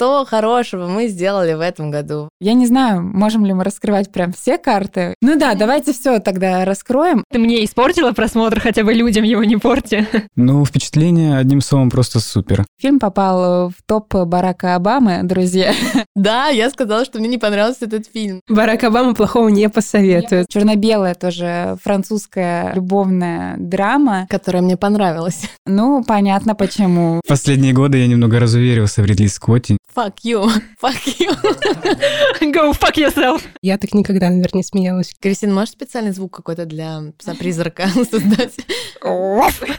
[0.00, 2.30] что хорошего мы сделали в этом году.
[2.40, 5.14] Я не знаю, можем ли мы раскрывать прям все карты.
[5.20, 7.22] Ну да, давайте все тогда раскроем.
[7.30, 10.08] Ты мне испортила просмотр, хотя бы людям его не порти.
[10.36, 12.64] Ну, впечатление, одним словом, просто супер.
[12.80, 15.74] Фильм попал в топ Барака Обамы, друзья.
[16.16, 18.40] Да, я сказала, что мне не понравился этот фильм.
[18.48, 20.46] Барак Обама плохого не посоветует.
[20.48, 24.26] Черно-белая тоже французская любовная драма.
[24.30, 25.42] Которая мне понравилась.
[25.66, 27.20] Ну, понятно почему.
[27.24, 29.76] В последние годы я немного разуверился в Ридли Скотте.
[29.94, 30.48] Fuck you,
[30.80, 31.30] fuck you.
[32.52, 33.42] Go fuck yourself.
[33.60, 35.14] Я так никогда, наверное, не смеялась.
[35.20, 38.54] Кристина, можешь специальный звук какой-то для пса-призрака создать?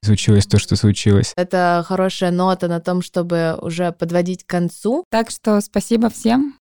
[0.03, 1.33] Случилось то, что случилось.
[1.37, 5.05] Это хорошая нота на том, чтобы уже подводить к концу.
[5.09, 6.55] Так что спасибо всем.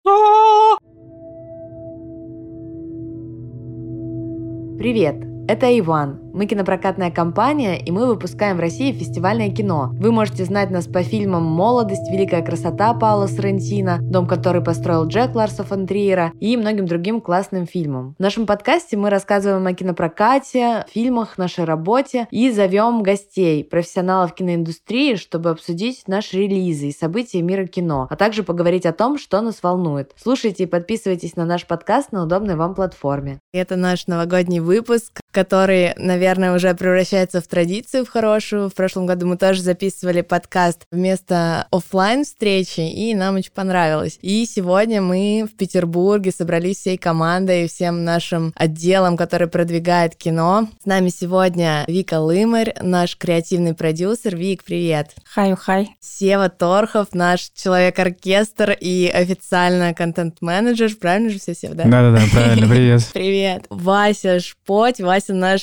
[4.79, 5.17] Привет!
[5.49, 6.30] Это Иван.
[6.33, 9.91] Мы кинопрокатная компания, и мы выпускаем в России фестивальное кино.
[9.95, 15.35] Вы можете знать нас по фильмам «Молодость», «Великая красота» Паула Соррентино, «Дом, который построил Джек
[15.35, 18.15] Ларса фон Триера» и многим другим классным фильмам.
[18.17, 25.17] В нашем подкасте мы рассказываем о кинопрокате, фильмах, нашей работе и зовем гостей, профессионалов киноиндустрии,
[25.17, 29.63] чтобы обсудить наши релизы и события мира кино, а также поговорить о том, что нас
[29.65, 30.13] волнует.
[30.17, 33.41] Слушайте и подписывайтесь на наш подкаст на удобной вам платформе.
[33.53, 36.20] Это наш новогодний выпуск, который, наверное,
[36.55, 38.69] уже превращается в традицию в хорошую.
[38.69, 44.19] В прошлом году мы тоже записывали подкаст вместо офлайн встречи, и нам очень понравилось.
[44.21, 50.69] И сегодня мы в Петербурге собрались всей командой и всем нашим отделом, который продвигает кино.
[50.83, 54.37] С нами сегодня Вика Лымарь, наш креативный продюсер.
[54.37, 55.13] Вик, привет!
[55.25, 55.97] Хай-хай.
[56.01, 60.95] Сева Торхов, наш человек-оркестр и официально контент-менеджер.
[60.97, 61.85] Правильно же все, Сев, да?
[61.85, 63.01] Да-да-да, правильно, привет.
[63.15, 63.65] Привет.
[63.71, 65.61] Вася Шпоть, Вася наш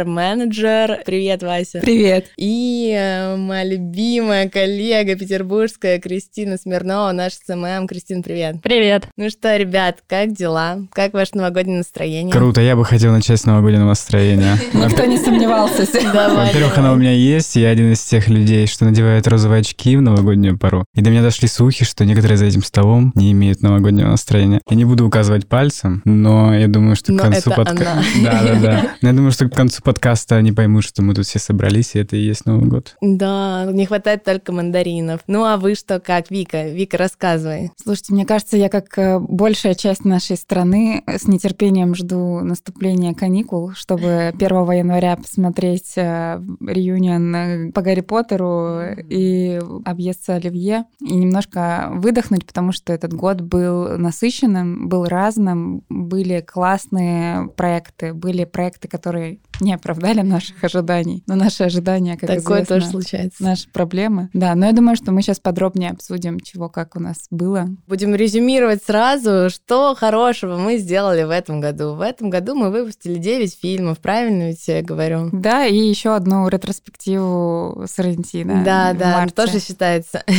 [0.00, 1.02] пиар-менеджер.
[1.04, 1.80] Привет, Вася.
[1.80, 2.26] Привет.
[2.36, 7.86] И э, моя любимая коллега петербургская Кристина Смирнова, наш СММ.
[7.86, 8.56] Кристина, привет.
[8.62, 9.08] Привет.
[9.16, 10.78] Ну что, ребят, как дела?
[10.92, 12.32] Как ваше новогоднее настроение?
[12.32, 14.56] Круто, я бы хотел начать с новогоднего настроения.
[14.72, 15.80] Никто не сомневался.
[15.92, 20.02] Во-первых, она у меня есть, я один из тех людей, что надевает розовые очки в
[20.02, 20.84] новогоднюю пору.
[20.94, 24.60] И до меня дошли слухи, что некоторые за этим столом не имеют новогоднего настроения.
[24.68, 28.02] Я не буду указывать пальцем, но я думаю, что к концу это подка- она.
[28.22, 28.90] Да-да-да.
[29.02, 31.98] Но я думаю, что к концу подкаста они поймут, что мы тут все собрались, и
[31.98, 32.94] это и есть Новый год.
[33.00, 35.22] Да, не хватает только мандаринов.
[35.26, 36.68] Ну а вы что, как, Вика?
[36.68, 37.72] Вика, рассказывай.
[37.82, 43.72] Слушайте, мне кажется, я как э, большая часть нашей страны с нетерпением жду наступления каникул,
[43.74, 51.88] чтобы 1 января посмотреть э, реюнион э, по Гарри Поттеру и объесться Оливье и немножко
[51.94, 59.40] выдохнуть, потому что этот год был насыщенным, был разным, были классные проекты, были проекты, которые
[59.64, 63.42] не оправдали наших ожиданий, но наши ожидания, как Такое известно, тоже случается.
[63.42, 64.30] наши проблемы.
[64.32, 67.68] Да, но я думаю, что мы сейчас подробнее обсудим, чего как у нас было.
[67.86, 71.94] Будем резюмировать сразу, что хорошего мы сделали в этом году.
[71.94, 75.28] В этом году мы выпустили 9 фильмов, правильно ведь я говорю?
[75.32, 78.62] Да, и еще одну ретроспективу Соррентино.
[78.64, 79.34] Да, да, марте.
[79.34, 80.22] тоже считается.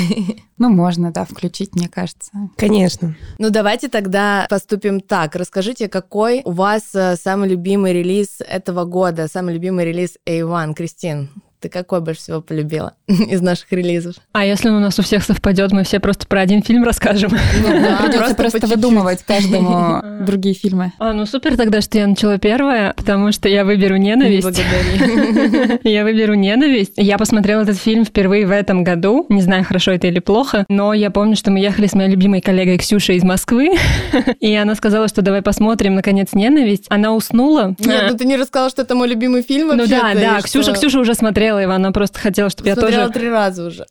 [0.61, 2.29] Ну, можно, да, включить, мне кажется.
[2.55, 3.15] Конечно.
[3.39, 5.35] Ну, давайте тогда поступим так.
[5.35, 11.29] Расскажите, какой у вас э, самый любимый релиз этого года, самый любимый релиз A1, Кристин?
[11.61, 14.15] Ты какой больше всего полюбила из наших релизов?
[14.31, 17.29] А если у нас у всех совпадет, мы все просто про один фильм расскажем.
[17.61, 20.93] Ну да, Придется просто, выдумывать каждому другие фильмы.
[20.97, 24.41] А, ну супер тогда, что я начала первая, потому что я выберу Не ненависть.
[24.41, 25.79] благодари.
[25.83, 26.93] Я выберу ненависть.
[26.97, 29.27] Я посмотрела этот фильм впервые в этом году.
[29.29, 32.41] Не знаю, хорошо это или плохо, но я помню, что мы ехали с моей любимой
[32.41, 33.75] коллегой Ксюшей из Москвы,
[34.39, 36.85] и она сказала, что давай посмотрим, наконец, ненависть.
[36.89, 37.75] Она уснула.
[37.77, 40.99] Нет, ну ты не рассказала, что это мой любимый фильм Ну да, да, Ксюша, Ксюша
[40.99, 43.19] уже смотрела его, она просто хотела, чтобы я Смотрела тоже...
[43.19, 43.85] три раза уже.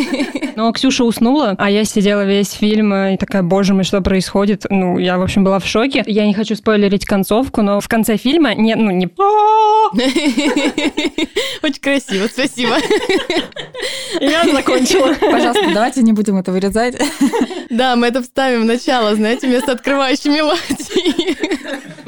[0.56, 4.66] Но Ксюша уснула, а я сидела весь фильм э, и такая, боже мой, что происходит?
[4.68, 6.04] Ну, я, в общем, была в шоке.
[6.06, 9.06] Я не хочу спойлерить концовку, но в конце фильма не, ну, не...
[11.62, 12.76] Очень красиво, спасибо.
[14.20, 15.14] Я закончила.
[15.14, 17.00] Пожалуйста, давайте не будем это вырезать.
[17.70, 21.59] Да, мы это вставим в начало, знаете, вместо открывающей мелодии.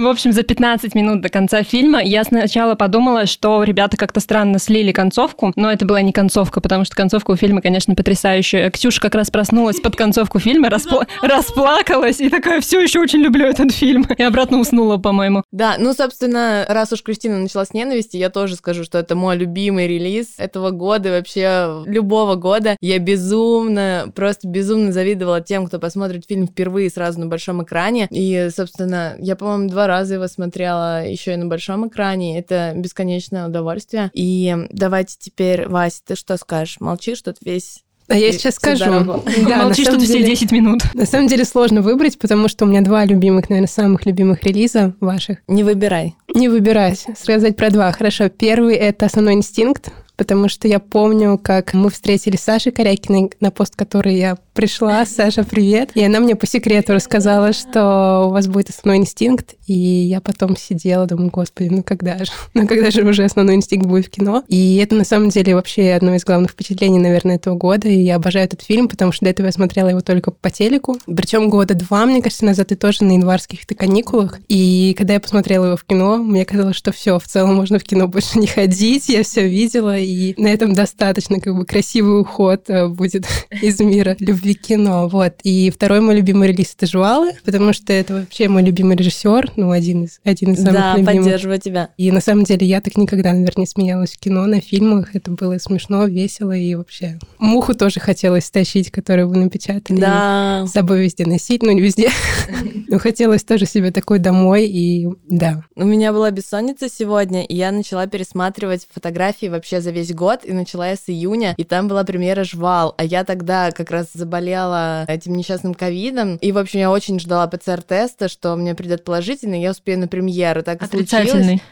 [0.03, 4.59] В общем, за 15 минут до конца фильма я сначала подумала, что ребята как-то странно
[4.59, 8.69] слили концовку, но это была не концовка, потому что концовка у фильма, конечно, потрясающая.
[8.73, 13.47] Ксюша как раз проснулась под концовку фильма, распла- расплакалась и такая, все еще очень люблю
[13.47, 14.05] этот фильм.
[14.19, 15.45] И обратно уснула, по-моему.
[15.53, 19.37] Да, ну, собственно, раз уж Кристина начала с ненависти, я тоже скажу, что это мой
[19.37, 22.77] любимый релиз этого года, вообще любого года.
[22.81, 28.09] Я безумно, просто безумно завидовала тем, кто посмотрит фильм впервые сразу на большом экране.
[28.11, 32.39] И, собственно, я, по-моему, два раза его смотрела еще и на большом экране.
[32.39, 34.11] Это бесконечное удовольствие.
[34.15, 36.81] И давайте теперь, Вася, ты что скажешь?
[36.81, 38.85] Молчишь тут весь А я сейчас скажу.
[38.85, 39.23] дорогу.
[39.49, 40.83] Да, самом тут все деле- 10 минут.
[40.95, 44.95] На самом деле сложно выбрать, потому что у меня два любимых, наверное, самых любимых релиза
[45.01, 45.39] ваших.
[45.47, 46.17] Не выбирай.
[46.35, 47.07] Не выбирать.
[47.17, 47.93] Сказать про два.
[47.93, 48.29] Хорошо.
[48.29, 49.91] Первый— это «Основной инстинкт»,
[50.23, 55.05] потому что я помню, как мы встретились с Сашей Корякиной, на пост которой я пришла.
[55.07, 55.91] Саша, привет.
[55.95, 60.57] И она мне по секрету рассказала, что у вас будет «Основной инстинкт», и я потом
[60.57, 62.31] сидела, думаю, господи, ну когда же?
[62.55, 64.45] Ну когда же уже «Основной инстинкт» будет в кино?
[64.47, 68.17] И это, на самом деле, вообще одно из главных впечатлений, наверное, этого года, и я
[68.17, 70.99] обожаю этот фильм, потому что до этого я смотрела его только по телеку.
[71.07, 74.39] Причем года два, мне кажется, назад и тоже на январских каких-то каникулах.
[74.49, 77.85] И когда я посмотрела его в кино, мне казалось, что все, в целом можно в
[77.85, 79.99] кино больше не ходить, я все видела,
[80.37, 83.27] на этом достаточно как бы красивый уход э, будет
[83.63, 85.09] из мира любви кино.
[85.09, 85.35] Вот.
[85.43, 89.71] И второй мой любимый релиз— это «Жуалы», потому что это вообще мой любимый режиссер, ну,
[89.71, 91.25] один из, один из самых Да, любимых.
[91.25, 91.91] поддерживаю тебя.
[91.97, 95.15] И на самом деле я так никогда, наверное, не смеялась в кино, на фильмах.
[95.15, 97.19] Это было смешно, весело и вообще.
[97.39, 100.01] Муху тоже хотелось стащить, которую вы напечатали.
[100.01, 100.65] Да.
[100.67, 102.11] С собой везде носить, ну не везде.
[102.89, 105.65] Но хотелось тоже себе такой домой, и да.
[105.77, 110.53] У меня была бессонница сегодня, и я начала пересматривать фотографии вообще за весь год, и
[110.53, 115.05] начала я с июня, и там была премьера «Жвал», а я тогда как раз заболела
[115.07, 119.71] этим несчастным ковидом, и, в общем, я очень ждала ПЦР-теста, что мне придет положительный, я
[119.71, 120.65] успею на премьеру.
[120.65, 121.13] Так и случилось.
[121.13, 121.63] Отрицательный.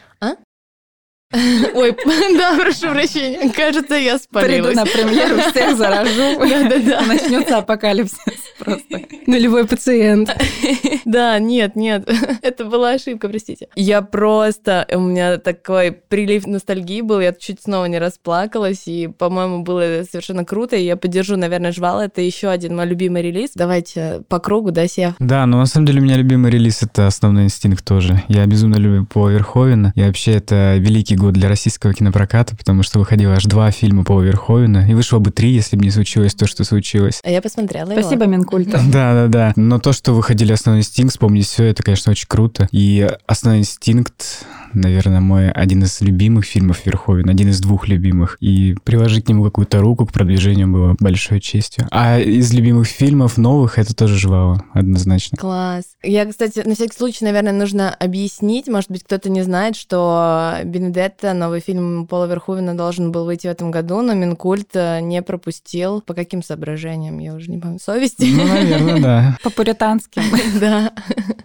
[1.73, 1.95] Ой,
[2.37, 4.75] да, прошу прощения, кажется, я Приду спалилась.
[4.75, 6.39] на премьеру, всех заражу.
[6.39, 7.01] Да-да-да.
[7.03, 8.19] Начнется апокалипсис
[8.59, 8.99] просто.
[9.31, 10.29] Нулевой пациент.
[11.03, 12.09] Да, нет, нет,
[12.41, 13.67] это была ошибка, простите.
[13.75, 19.63] Я просто, у меня такой прилив ностальгии был, я чуть снова не расплакалась, и, по-моему,
[19.63, 23.51] было совершенно круто, и я поддержу, наверное, жвал, это еще один мой любимый релиз.
[23.55, 25.15] Давайте по кругу, да, Сев?
[25.19, 28.23] Да, но на самом деле у меня любимый релиз— это «Основной инстинкт» тоже.
[28.27, 29.91] Я безумно люблю Пола Верховена.
[29.95, 34.21] И вообще это великий год для российского кинопроката, потому что выходило аж два фильма Пола
[34.21, 34.87] Верховена.
[34.89, 37.19] И вышло бы три, если бы не случилось то, что случилось.
[37.23, 38.01] А я посмотрела его.
[38.01, 38.79] Спасибо, Минкульта.
[39.27, 39.53] Да-да-да.
[39.55, 42.67] Но то, что выходили «Основной инстинкт», вспомнить все, это, конечно, очень круто.
[42.71, 48.37] И «Основной инстинкт», наверное, мой один из любимых фильмов Верховен, один из двух любимых.
[48.39, 51.87] И приложить к нему какую-то руку к продвижению было большой честью.
[51.91, 55.37] А из любимых фильмов новых это тоже «Жвало», однозначно.
[55.37, 55.83] Класс.
[56.03, 61.33] Я, кстати, на всякий случай, наверное, нужно объяснить, может быть, кто-то не знает, что «Бенедетта»,
[61.33, 66.01] новый фильм Пола Верховена, должен был выйти в этом году, но Минкульт не пропустил.
[66.01, 67.19] По каким соображениям?
[67.19, 67.79] Я уже не помню.
[67.83, 68.25] Совести?
[68.25, 69.10] Ну, наверное, да.
[69.43, 70.21] По-пуритански.
[70.59, 70.91] Да.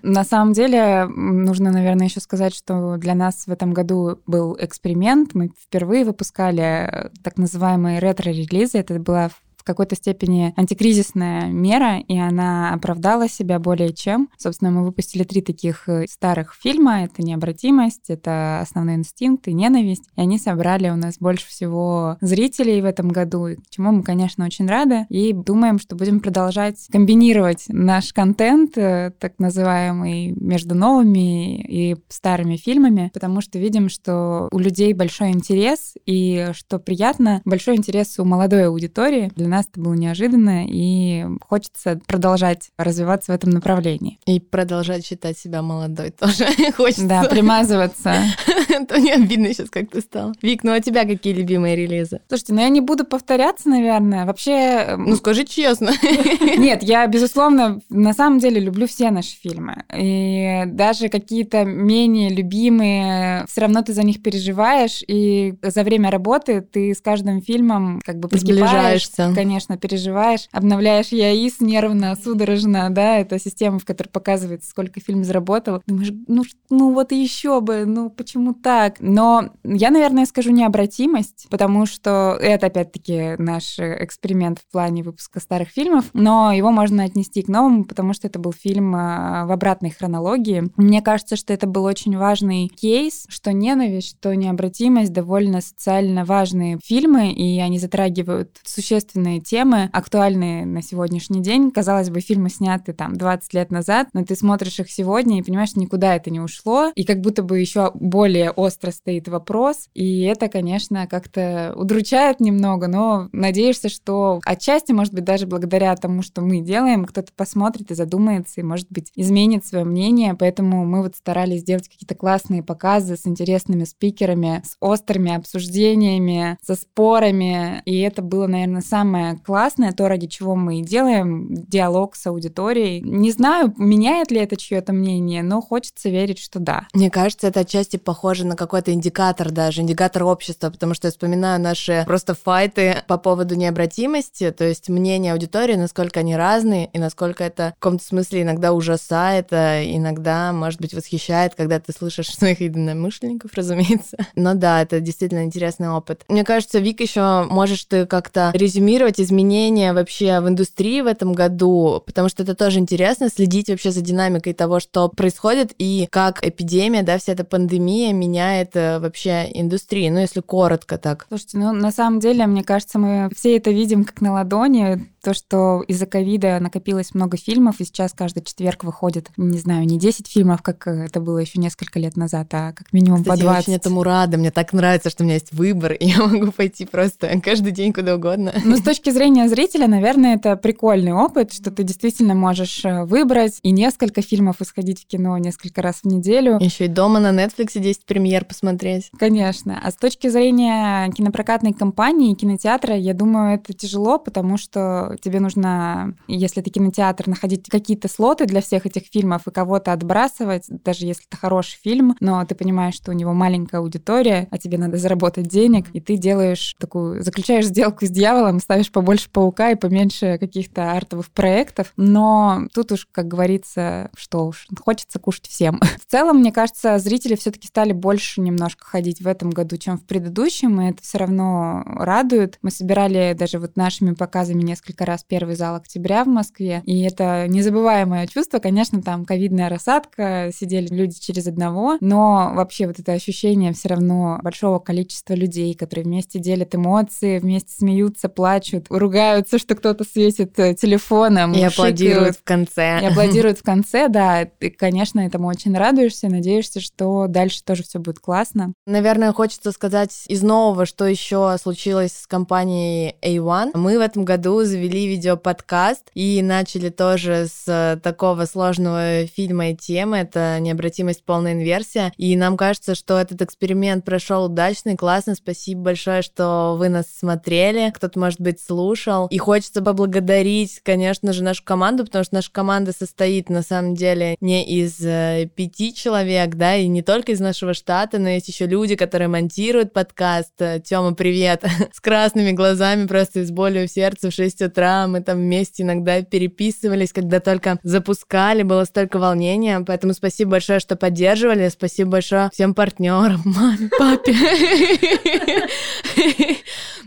[0.02, 5.34] На самом деле, нужно, наверное, еще сказать, что для нас в этом году был эксперимент.
[5.34, 8.78] Мы впервые выпускали э, так называемые ретро-релизы.
[8.78, 9.30] Это была
[9.66, 14.28] какой-то степени антикризисная мера, и она оправдала себя более чем.
[14.38, 17.02] Собственно, мы выпустили три таких э, старых фильма.
[17.04, 20.04] Это «Необратимость», это «Основной инстинкт» и «Ненависть».
[20.16, 24.02] И они собрали у нас больше всего зрителей в этом году, и к чему мы,
[24.02, 25.06] конечно, очень рады.
[25.08, 32.56] И думаем, что будем продолжать комбинировать наш контент, э, так называемый, между новыми и старыми
[32.56, 38.24] фильмами, потому что видим, что у людей большой интерес, и что приятно, большой интерес у
[38.24, 39.32] молодой аудитории.
[39.34, 44.18] Для нас это было неожиданно, и хочется продолжать развиваться в этом направлении.
[44.26, 47.06] И продолжать считать себя молодой тоже хочется.
[47.06, 48.14] Да, примазываться.
[48.68, 50.34] Это мне обидно сейчас как-то стало.
[50.42, 52.20] Вик, ну а тебя какие любимые релизы?
[52.28, 54.26] Слушайте, ну я не буду повторяться, наверное.
[54.26, 55.90] Вообще, эм, Ну скажи честно.
[56.58, 59.84] Нет, я, безусловно, на самом деле люблю все наши фильмы.
[59.96, 66.60] И даже какие-то менее любимые, все равно ты за них переживаешь, и за время работы
[66.60, 69.32] ты с каждым фильмом как бы прикипаешь, Сближаешься.
[69.34, 69.45] конечно,
[69.78, 75.82] переживаешь, обновляешь ЯИС нервно, судорожно, да, это система, в которой показывается, сколько фильм заработал.
[75.86, 78.96] Думаешь, ну, ну вот еще бы, ну почему так?
[79.00, 85.40] Но я, наверное, скажу необратимость, потому что это, опять-таки, наш э, эксперимент в плане выпуска
[85.40, 89.52] старых фильмов, но его можно отнести к новому, потому что это был фильм а, в
[89.52, 90.70] обратной хронологии.
[90.76, 96.78] Мне кажется, что это был очень важный кейс, что ненависть, что необратимость довольно социально важные
[96.82, 101.70] фильмы, и они затрагивают существенные темы, актуальные на сегодняшний день.
[101.70, 105.76] Казалось бы, фильмы сняты там 20 лет назад, но ты смотришь их сегодня и понимаешь,
[105.76, 110.48] никуда это не ушло, и как будто бы еще более остро стоит вопрос, и это,
[110.48, 116.60] конечно, как-то удручает немного, но надеешься, что отчасти, может быть, даже благодаря тому, что мы
[116.60, 121.60] делаем, кто-то посмотрит и задумается, и, может быть, изменит свое мнение, поэтому мы вот старались
[121.60, 128.46] сделать какие-то классные показы с интересными спикерами, с острыми обсуждениями, со спорами, и это было,
[128.46, 133.00] наверное, самое классное, то, ради чего мы делаем диалог с аудиторией.
[133.00, 136.86] Не знаю, меняет ли это чье-то мнение, но хочется верить, что да.
[136.94, 141.60] Мне кажется, это отчасти похоже на какой-то индикатор даже, индикатор общества, потому что я вспоминаю
[141.60, 147.44] наши просто файты по поводу необратимости, то есть мнение аудитории, насколько они разные, и насколько
[147.44, 152.60] это в каком-то смысле иногда ужасает, а иногда, может быть, восхищает, когда ты слышишь своих
[152.60, 154.16] единомышленников, разумеется.
[154.34, 156.24] Но да, это действительно интересный опыт.
[156.28, 162.02] Мне кажется, Вик, еще можешь ты как-то резюмировать изменения вообще в индустрии в этом году,
[162.04, 167.02] потому что это тоже интересно, следить вообще за динамикой того, что происходит, и как эпидемия,
[167.02, 171.26] да, вся эта пандемия меняет э, вообще индустрию, ну, если коротко так.
[171.28, 175.34] Слушайте, ну, на самом деле, мне кажется, мы все это видим как на ладони то,
[175.34, 180.28] что из-за ковида накопилось много фильмов, и сейчас каждый четверг выходит, не знаю, не 10
[180.28, 183.52] фильмов, как это было еще несколько лет назад, а как минимум Кстати, по 20.
[183.52, 184.38] я очень этому рада.
[184.38, 187.92] Мне так нравится, что у меня есть выбор, и я могу пойти просто каждый день
[187.92, 188.54] куда угодно.
[188.64, 193.58] Ну, с точки зрения зрителя, наверное, это прикольный опыт, что ты действительно можешь э, выбрать
[193.64, 196.58] и несколько фильмов и сходить в кино несколько раз в неделю.
[196.60, 199.10] Еще и дома на Netflix 10 премьер посмотреть.
[199.18, 199.80] Конечно.
[199.82, 206.14] А с точки зрения кинопрокатной компании, кинотеатра, я думаю, это тяжело, потому что тебе нужно,
[206.26, 211.24] если ты кинотеатр, находить какие-то слоты для всех этих фильмов и кого-то отбрасывать, даже если
[211.26, 215.48] это хороший фильм, но ты понимаешь, что у него маленькая аудитория, а тебе надо заработать
[215.48, 220.92] денег, и ты делаешь такую, заключаешь сделку с дьяволом, ставишь побольше паука и поменьше каких-то
[220.92, 225.80] артовых проектов, но тут уж, как говорится, что уж, хочется кушать всем.
[226.06, 230.04] В целом, мне кажется, зрители все-таки стали больше немножко ходить в этом году, чем в
[230.04, 232.58] предыдущем, и это все равно радует.
[232.62, 236.82] Мы собирали даже вот нашими показами несколько раз первый зал октября в Москве.
[236.84, 238.58] И это незабываемое чувство.
[238.58, 244.38] Конечно, там ковидная рассадка, сидели люди через одного, но вообще вот это ощущение все равно
[244.42, 250.74] большого количества людей, которые вместе делят эмоции, вместе смеются, плачут, ругаются, что кто-то светит э,
[250.74, 251.52] телефоном.
[251.52, 253.00] И аплодируют в конце.
[253.02, 254.44] И аплодируют в конце, да.
[254.44, 258.72] Ты, конечно, этому очень радуешься, надеешься, что дальше тоже все будет классно.
[258.86, 263.70] Наверное, хочется сказать из нового, что еще случилось с компанией A1.
[263.74, 270.18] Мы в этом году завели видеоподкаст и начали тоже с такого сложного фильма и темы.
[270.18, 271.24] Это «Необратимость.
[271.24, 272.12] Полная инверсия».
[272.16, 275.34] И нам кажется, что этот эксперимент прошел удачный, классно.
[275.34, 279.26] Спасибо большое, что вы нас смотрели, кто-то, может быть, слушал.
[279.28, 284.36] И хочется поблагодарить, конечно же, нашу команду, потому что наша команда состоит, на самом деле,
[284.40, 288.66] не из э, пяти человек, да, и не только из нашего штата, но есть еще
[288.66, 290.52] люди, которые монтируют подкаст.
[290.84, 291.64] Тёма, привет!
[291.92, 294.75] С красными глазами, просто с болью в сердце в 6 утра
[295.06, 300.96] мы там вместе иногда переписывались, когда только запускали, было столько волнения, поэтому спасибо большое, что
[300.96, 304.34] поддерживали, спасибо большое всем партнерам, маме, папе.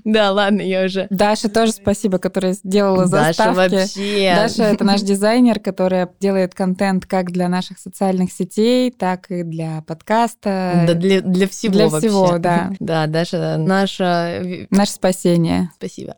[0.06, 1.08] Да, ладно, я уже...
[1.10, 3.38] Даша тоже спасибо, которая сделала заставки.
[3.38, 4.34] Даша вообще...
[4.36, 9.82] Даша— это наш дизайнер, которая делает контент как для наших социальных сетей, так и для
[9.82, 10.86] подкаста.
[10.88, 12.08] Да, для, для всего Для вообще.
[12.08, 12.72] всего, да.
[12.80, 14.42] Да, Даша наша...
[14.70, 15.72] Наше спасение.
[15.78, 16.16] Спасибо.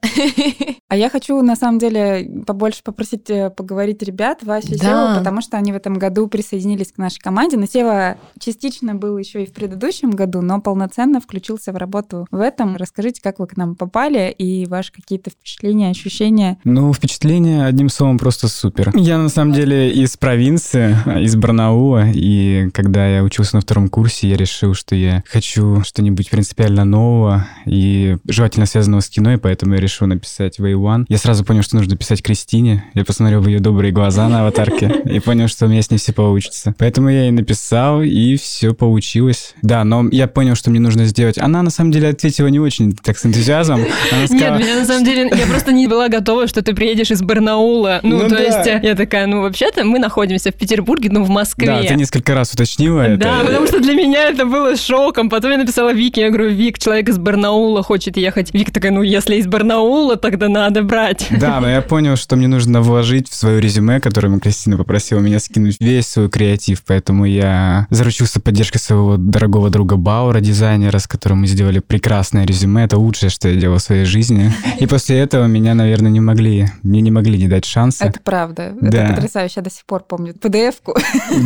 [0.88, 4.86] А я хочу, на самом деле, побольше попросить э, поговорить ребят, Васю и Да.
[4.86, 7.58] Севу, потому что они в этом году присоединились к нашей команде.
[7.58, 12.40] Но Сева частично был еще и в предыдущем году, но полноценно включился в работу в
[12.40, 12.76] этом.
[12.76, 16.58] Расскажите, как вы к нам попали и ваши какие-то впечатления, ощущения.
[16.64, 18.92] Ну, впечатление, одним словом, просто супер.
[18.96, 24.30] Я, на самом деле, из провинции, из Барнаула, и когда я учился на втором курсе,
[24.30, 29.76] я решил, что я хочу что-нибудь принципиально нового и желательно связанного с кино, и поэтому
[29.76, 31.06] я решил написать Way One.
[31.08, 32.86] Я сразу понял, что нужно писать Кристине.
[32.94, 35.98] Я посмотрел в ее добрые глаза на аватарке и понял, что у меня с ней
[35.98, 36.74] все получится.
[36.78, 39.54] Поэтому я ей написал, и все получилось.
[39.62, 41.38] Да, но я понял, что мне нужно сделать.
[41.38, 43.82] Она, на самом деле, ответила не очень так с энтузиазмом.
[44.12, 47.12] Она Нет, сказала, меня на самом деле, я просто не была готова, что ты приедешь
[47.12, 48.00] из Барнаула.
[48.04, 48.42] Ну, Ну то да.
[48.42, 51.68] есть, я такая, ну, вообще-то мы находимся в Петербурге, ну, в Москве.
[51.68, 53.18] Да, ты несколько раз уточнила это.
[53.24, 55.30] Да, потому что для меня это было шоком.
[55.30, 58.54] Потом я написала Вике, я говорю, Вик, человек из Барнаула хочет ехать.
[58.54, 61.21] Вик такая, ну, если из Барнаула, тогда надо брать.
[61.30, 65.40] Да, но я понял, что мне нужно вложить в свое резюме, которое Кристина попросила меня
[65.40, 71.42] скинуть, весь свой креатив, поэтому я заручился поддержкой своего дорогого друга Баура, дизайнера, с которым
[71.42, 72.84] мы сделали прекрасное резюме.
[72.84, 74.52] Это лучшее, что я делал в своей жизни.
[74.80, 78.06] И после этого меня, наверное, не могли, мне не могли не дать шанса.
[78.06, 78.74] Это правда.
[78.82, 79.06] Да.
[79.06, 79.54] Это потрясающе.
[79.58, 80.96] Я до сих пор помню PDF-ку.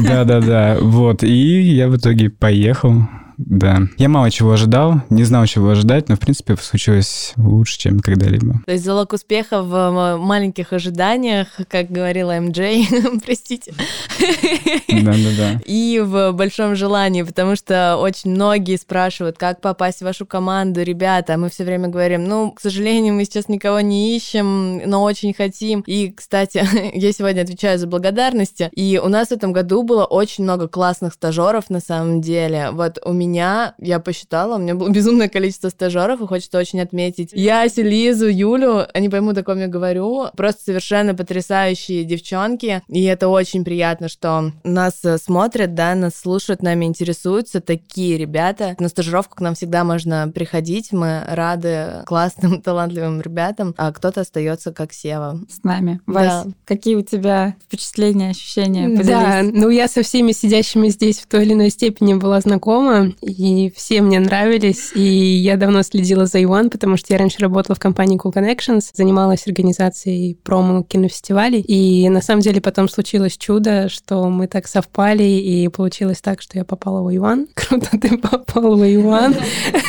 [0.07, 1.23] Да-да-да, вот.
[1.23, 3.81] И я в итоге поехал Да.
[3.97, 8.61] Я мало чего ожидал, не знал, чего ожидать, но, в принципе, случилось лучше, чем когда-либо.
[8.65, 12.57] То есть залог успеха в маленьких ожиданиях, как говорила МД,
[13.25, 13.73] простите.
[14.87, 15.61] Да-да-да.
[15.65, 21.37] И в большом желании, потому что очень многие спрашивают, как попасть в вашу команду, ребята.
[21.37, 25.81] Мы все время говорим, ну, к сожалению, мы сейчас никого не ищем, но очень хотим.
[25.85, 28.69] И, кстати, я сегодня отвечаю за благодарности.
[28.73, 32.69] И у нас в этом году было очень много классных стажеров на самом деле.
[32.71, 33.24] Вот у меня,
[33.79, 38.87] я посчитала, у меня было безумное количество стажеров, и хочется очень отметить Ясю, Лизу, Юлю.
[38.93, 40.27] Они поймут, о ком я говорю.
[40.35, 42.81] Просто совершенно потрясающие девчонки.
[42.87, 47.61] И это очень приятно, что нас смотрят, да, нас слушают, нами интересуются.
[47.61, 48.75] Такие ребята.
[48.79, 50.91] На стажировку к нам всегда можно приходить.
[50.91, 53.73] Мы рады классным, талантливым ребятам.
[53.77, 55.39] А кто-то остается как Сева.
[55.49, 56.01] С нами.
[56.05, 56.45] Вась, да.
[56.65, 58.89] какие у тебя впечатления, ощущения?
[58.89, 59.07] Поделись.
[59.07, 63.71] Да, ну я со всеми сидящими здесь в той или иной степени была знакома, и
[63.75, 67.79] все мне нравились, и я давно следила за Иван, потому что я раньше работала в
[67.79, 74.29] компании Cool Connections, занималась организацией промо кинофестивалей, и на самом деле потом случилось чудо, что
[74.29, 77.47] мы так совпали, и получилось так, что я попала в Иван.
[77.53, 79.35] Круто ты попал в Иван.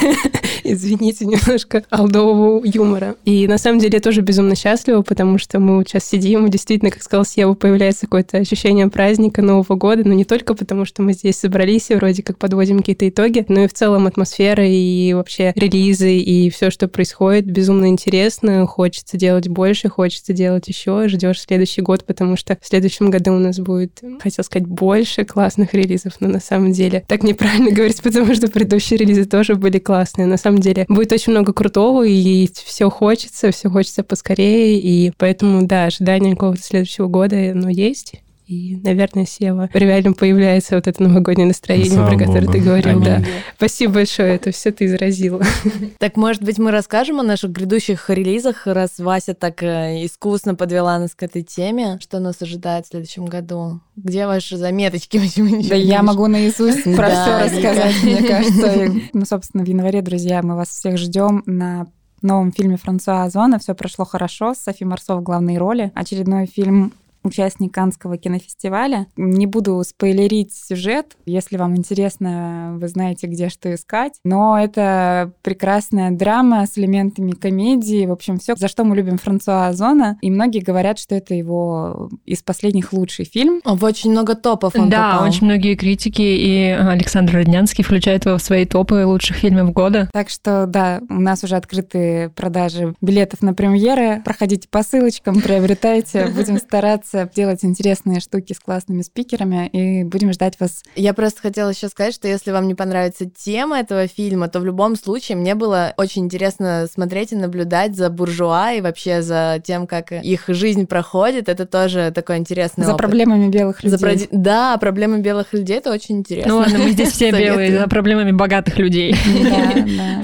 [0.65, 3.15] Извините, немножко алдового юмора.
[3.25, 7.03] И на самом деле я тоже безумно счастлива, потому что мы сейчас сидим, действительно, как
[7.03, 11.37] сказал Сева, появляется какое-то ощущение праздника Нового года, но не только потому, что мы здесь
[11.37, 16.19] собрались и вроде как подводим какие-то итоги, но и в целом атмосфера и вообще релизы
[16.19, 18.67] и все, что происходит, безумно интересно.
[18.67, 21.09] Хочется делать больше, хочется делать еще.
[21.09, 25.73] Ждешь следующий год, потому что в следующем году у нас будет, хотел сказать, больше классных
[25.73, 30.27] релизов, но на самом деле так неправильно говорить, потому что предыдущие релизы тоже были классные.
[30.27, 35.67] На самом деле будет очень много крутого, и все хочется, все хочется поскорее, и поэтому,
[35.67, 38.21] да, ожидание какого-то следующего года, оно есть.
[38.47, 42.53] И, наверное, Сева, реально появляется вот это новогоднее настроение, Слава про которое Богу.
[42.53, 43.03] ты говорил.
[43.03, 43.25] Да.
[43.57, 45.43] Спасибо большое, это все ты изразила.
[45.99, 50.99] Так, может быть, мы расскажем о наших грядущих релизах, раз Вася так э, искусно подвела
[50.99, 51.99] нас к этой теме.
[52.01, 53.81] Что нас ожидает в следующем году?
[53.97, 55.21] Где ваши заметочки?
[55.69, 58.93] Да я могу наизусть про все рассказать, мне кажется.
[59.13, 61.87] Ну, собственно, в январе, друзья, мы вас всех ждем на
[62.23, 65.91] новом фильме Франсуа Озона «Все прошло хорошо» с Софи Марсо в главной роли.
[65.95, 66.93] Очередной фильм
[67.27, 69.07] участник Канского кинофестиваля.
[69.17, 71.17] Не буду спойлерить сюжет.
[71.27, 74.15] Если вам интересно, вы знаете, где что искать.
[74.25, 78.07] Но это прекрасная драма с элементами комедии.
[78.07, 80.19] В общем, все, за что мы любим Франсуа Озона.
[80.23, 83.61] И многие говорят, что это его из последних лучший фильм.
[83.65, 85.29] В очень много топов он Да, попал.
[85.29, 86.23] очень многие критики.
[86.23, 90.09] И Александр Роднянский включает его в свои топы лучших фильмов года.
[90.13, 94.23] Так что, да, у нас уже открыты продажи билетов на премьеры.
[94.25, 96.27] Проходите по ссылочкам, приобретайте.
[96.27, 100.83] Будем стараться стараться делать интересные штуки с классными спикерами, и будем ждать вас.
[100.95, 104.65] Я просто хотела еще сказать, что если вам не понравится тема этого фильма, то в
[104.65, 109.87] любом случае мне было очень интересно смотреть и наблюдать за буржуа и вообще за тем,
[109.87, 111.49] как их жизнь проходит.
[111.49, 113.07] Это тоже такой интересный За опыт.
[113.07, 113.99] проблемами белых людей.
[113.99, 114.15] За про...
[114.31, 116.53] Да, проблемы белых людей, это очень интересно.
[116.53, 119.15] Ну ладно, мы здесь все белые, за проблемами богатых людей.
[119.47, 119.75] Да,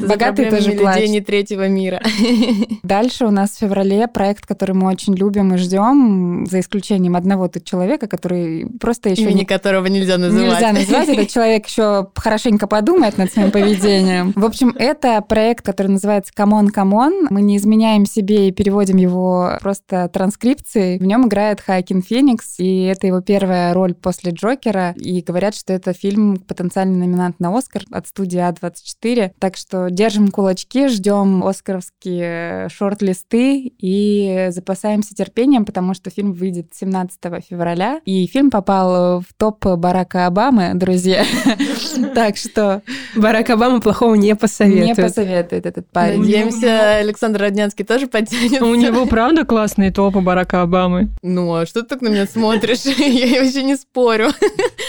[0.01, 0.07] да.
[0.07, 2.03] Богатые тоже людей не третьего мира.
[2.83, 7.17] Дальше у нас в феврале проект, который мы очень любим и ждем, за исключением исключением
[7.17, 9.23] одного тут человека, который просто еще...
[9.23, 9.45] Имени не...
[9.45, 10.53] которого нельзя называть.
[10.53, 11.09] Нельзя назвать.
[11.09, 14.33] Этот человек еще хорошенько подумает над своим поведением.
[14.35, 17.29] В общем, это проект, который называется «Камон, камон».
[17.31, 20.99] Мы не изменяем себе и переводим его просто транскрипцией.
[20.99, 24.95] В нем играет Хоакин Феникс, и это его первая роль после Джокера.
[24.97, 29.33] И говорят, что это фильм потенциальный номинант на Оскар от студии A24.
[29.39, 37.19] Так что держим кулачки, ждем оскаровские шорт-листы и запасаемся терпением, потому что фильм выйдет 17
[37.49, 41.25] февраля, и фильм попал в топ Барака Обамы, друзья.
[42.15, 42.83] Так что...
[43.17, 44.97] Барак Обама плохого не посоветует.
[44.99, 46.21] Не посоветует этот парень.
[46.21, 48.65] Надеемся, Александр Роднянский тоже подтянется.
[48.65, 51.11] У него, правда, классные топы Барака Обамы?
[51.23, 52.81] Ну, а что ты так на меня смотришь?
[52.85, 54.29] Я вообще не спорю.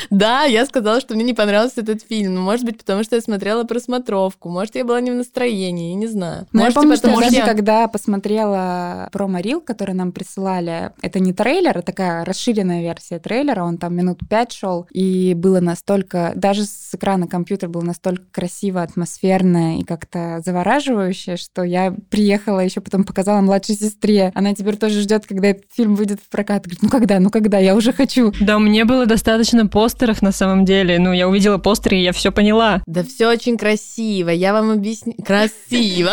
[0.10, 2.36] Да, я сказала, что мне не понравился этот фильм.
[2.36, 4.50] Ну, может быть, потому что я смотрела просмотровку.
[4.50, 6.46] Может, я была не в настроении, я не знаю.
[6.52, 11.63] Но может, я помню, что даже когда посмотрела промо-рил, который нам присылали, это не трейлер,
[11.64, 16.94] трейлер, такая расширенная версия трейлера, он там минут пять шел, и было настолько, даже с
[16.94, 23.42] экрана компьютера было настолько красиво, атмосферно и как-то завораживающе, что я приехала, еще потом показала
[23.42, 24.32] младшей сестре.
[24.36, 26.64] Она теперь тоже ждет, когда этот фильм выйдет в прокат.
[26.64, 28.34] Говорит, ну когда, ну когда, я уже хочу.
[28.42, 31.00] Да, мне было достаточно постеров на самом деле.
[31.00, 32.84] Ну, я увидела постеры, и я все поняла.
[32.86, 35.14] Да все очень красиво, я вам объясню.
[35.26, 36.12] Красиво.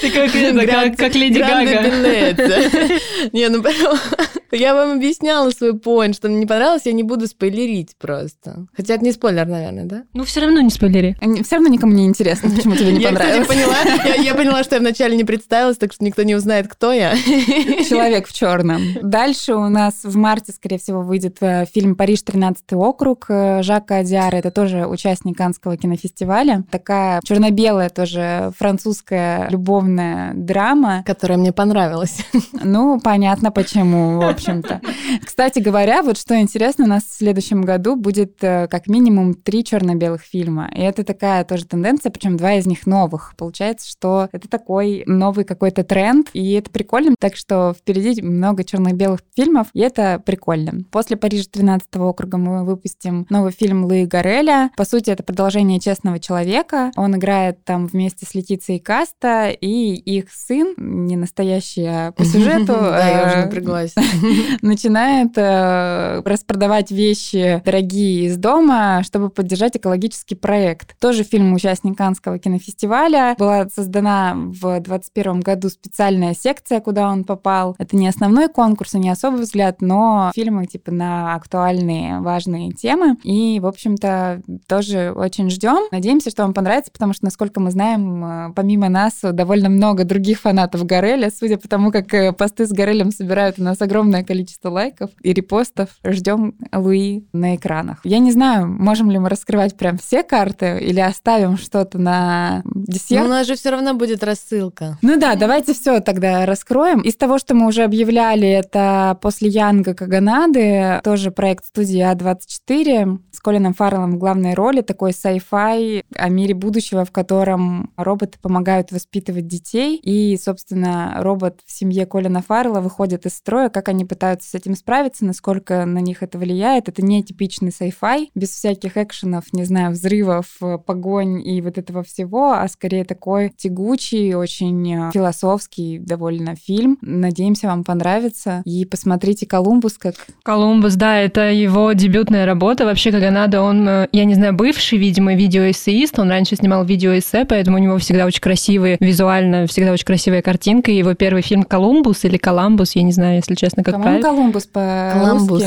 [0.00, 1.82] Ты как, как, как Леди Гага.
[3.32, 3.62] Не, ну
[4.52, 8.66] Я вам объясняла свой поинт, что мне не понравилось, я не буду спойлерить просто.
[8.74, 10.04] Хотя это не спойлер, наверное, да?
[10.14, 11.16] Ну, все равно не спойлери.
[11.42, 13.48] Все равно никому не интересно, почему тебе не Я, кстати, понравилось.
[13.48, 16.92] поняла, я, я поняла, что я вначале не представилась, так что никто не узнает, кто
[16.92, 17.16] я.
[17.88, 18.82] Человек в черном.
[19.02, 23.98] Дальше у нас в марте, скорее всего, выйдет э, фильм «Париж, 13 округ» э, Жака
[23.98, 24.36] Адиара.
[24.36, 26.64] Это тоже участник Каннского кинофестиваля.
[26.70, 31.02] Такая черно-белая тоже французская любовная драма.
[31.04, 32.18] Которая мне понравилась.
[32.62, 34.80] Ну, понятно почему, в общем-то.
[35.24, 39.64] Кстати говоря, вот что интересно, у нас в следующем году будет э, как минимум три
[39.64, 40.70] черно-белых фильма.
[40.72, 43.34] И это такая тоже тенденция, причем два из них новых.
[43.36, 47.16] Получается, что это такой новый какой-то тренд, и это прикольно.
[47.18, 50.84] Так что впереди много черно-белых фильмов, и это прикольно.
[50.92, 54.70] После Парижа 13 округа мы выпустим новый фильм Луи Гореля.
[54.76, 56.92] По сути, это продолжение «Честного человека».
[56.96, 62.74] Он играет там вместе с Летицией Каста, и их сын, не настоящий, а по сюжету,
[63.56, 63.94] напряглась.
[64.62, 70.98] начинает э, распродавать вещи дорогие из дома, чтобы поддержать экологический проект.
[70.98, 73.34] Тоже фильм участник Каннского кинофестиваля.
[73.38, 77.74] Была создана в 2021 году специальная секция, куда он попал.
[77.78, 83.16] Это не основной конкурс не особый взгляд, но фильмы типа на актуальные, важные темы.
[83.22, 85.88] И, в общем-то, тоже очень ждем.
[85.90, 90.40] Надеемся, что вам понравится, потому что, насколько мы знаем, э, помимо нас довольно много других
[90.40, 91.30] фанатов Гореля.
[91.30, 95.32] Судя по тому, как э, посты с Горелем собирают у нас огромное количество лайков и
[95.32, 98.00] репостов, ждем Луи на экранах.
[98.04, 102.84] Я не знаю, можем ли мы раскрывать прям все карты или оставим что-то на Но
[102.86, 103.26] десерт.
[103.26, 104.98] у нас же все равно будет рассылка.
[105.02, 107.00] Ну да, давайте все тогда раскроем.
[107.00, 113.40] Из того, что мы уже объявляли, это после Янга Каганады, тоже проект студии А24 с
[113.40, 119.46] Колином Фарреллом в главной роли, такой sci-fi о мире будущего, в котором роботы помогают воспитывать
[119.46, 119.96] детей.
[119.96, 124.74] И, собственно, робот в семье Колина Фаррелла выходит из строя, как они пытаются с этим
[124.74, 126.88] справиться, насколько на них это влияет.
[126.88, 130.46] Это не типичный sci-fi, без всяких экшенов, не знаю, взрывов,
[130.86, 136.98] погонь и вот этого всего, а скорее такой тягучий, очень э, философский довольно фильм.
[137.00, 138.62] Надеемся, вам понравится.
[138.64, 142.84] И посмотрите «Колумбус», как Колумбус, да, это его дебютная работа.
[142.84, 146.18] Вообще, Каганада, он, э, я не знаю, бывший, видимо, видеоэссеист.
[146.18, 150.90] Он раньше снимал видеоэссе, поэтому у него всегда очень красивые, визуально всегда очень красивая картинка.
[150.90, 154.28] И его первый фильм «Колумбус» или «Коламбус», я не знаю, если честно, как По-моему, правильно.
[154.28, 155.64] Колумбус по Коламбус.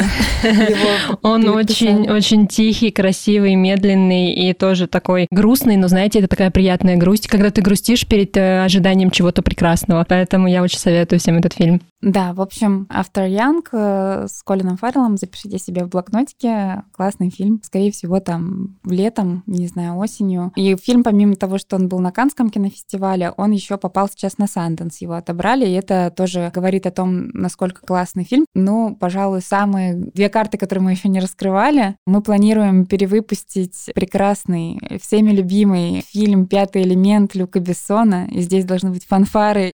[1.21, 6.97] Он очень, очень тихий, красивый, медленный и тоже такой грустный, но, знаете, это такая приятная
[6.97, 10.05] грусть, когда ты грустишь перед э, ожиданием чего-то прекрасного.
[10.07, 11.81] Поэтому я очень советую всем этот фильм.
[12.01, 16.83] Да, в общем, After Young э, с Колином Фарреллом запишите себе в блокнотике.
[16.93, 17.61] Классный фильм.
[17.63, 20.53] Скорее всего, там летом, не знаю, осенью.
[20.55, 24.47] И фильм, помимо того, что он был на Канском кинофестивале, он еще попал сейчас на
[24.47, 25.01] Санденс.
[25.01, 28.45] Его отобрали, и это тоже говорит о том, насколько классный фильм.
[28.55, 31.97] Ну, пожалуй, самые две карты, которые мы еще не раскрывали.
[32.05, 38.27] Мы планируем перевыпустить прекрасный, всеми любимый фильм «Пятый элемент» Люка Бессона.
[38.31, 39.73] И здесь должны быть фанфары.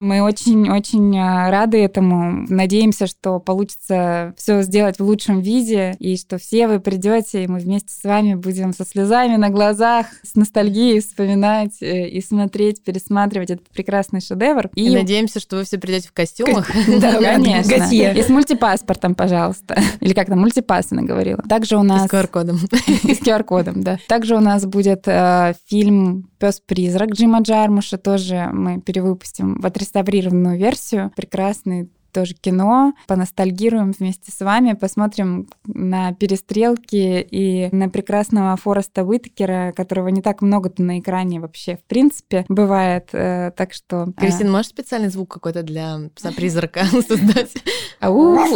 [0.00, 2.46] Мы очень-очень а, рады этому.
[2.48, 7.58] Надеемся, что получится все сделать в лучшем виде, и что все вы придете, и мы
[7.58, 13.50] вместе с вами будем со слезами на глазах, с ностальгией вспоминать э, и смотреть, пересматривать
[13.50, 14.70] этот прекрасный шедевр.
[14.74, 16.70] И надеемся, что вы все придете в костюмах.
[17.00, 17.74] Да, конечно.
[17.92, 19.78] И с мультипаспортом, пожалуйста.
[20.00, 21.42] Или как там, мультипас она говорила.
[21.42, 22.10] Также у С нас...
[22.10, 22.58] QR-кодом.
[23.04, 23.98] И с QR-кодом, да.
[24.08, 27.98] Также у нас будет э, фильм «Пес-призрак» Джима Джармуша.
[27.98, 31.12] Тоже мы перевыпустим в отреставрированную версию.
[31.14, 39.72] Прекрасный тоже кино, поностальгируем вместе с вами, посмотрим на перестрелки и на прекрасного Фореста Уитакера,
[39.76, 43.08] которого не так много-то на экране вообще, в принципе, бывает.
[43.12, 44.08] Э, Так что...
[44.16, 47.52] э, Кристина, можешь специальный звук какой-то для пса-призрака создать?
[48.00, 48.38] ау!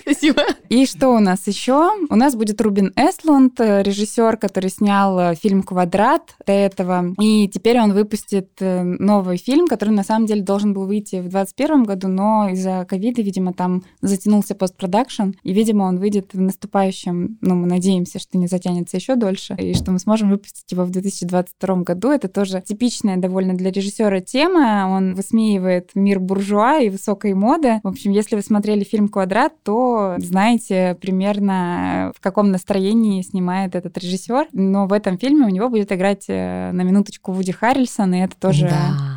[0.00, 0.42] Спасибо.
[0.68, 1.90] И что у нас еще?
[2.08, 7.14] У нас будет Рубин Эстлунд, э, режиссер, который снял э, фильм «Квадрат» до этого.
[7.20, 11.30] И теперь он выпустит э, новый фильм, который на самом деле должен был выйти в
[11.30, 15.30] 2021 году, но из-за ковида, видимо, там затянулся постпродакшн.
[15.42, 19.72] И, видимо, он выйдет в наступающем, ну, мы надеемся, что не затянется еще дольше, и
[19.72, 22.10] что мы сможем выпустить его в 2022 году.
[22.10, 24.88] Это тоже типичная довольно для режиссера тема.
[24.94, 27.80] Он высмеивает мир буржуа и высокой моды.
[27.82, 33.96] В общем, если вы смотрели фильм «Квадрат», то знаете примерно, в каком настроении снимает этот
[33.96, 34.48] режиссер.
[34.52, 38.36] Но в этом фильме у него будет играть э, на минуточку Вуди Харрельсон, и это
[38.38, 38.68] тоже...
[38.68, 39.11] Да.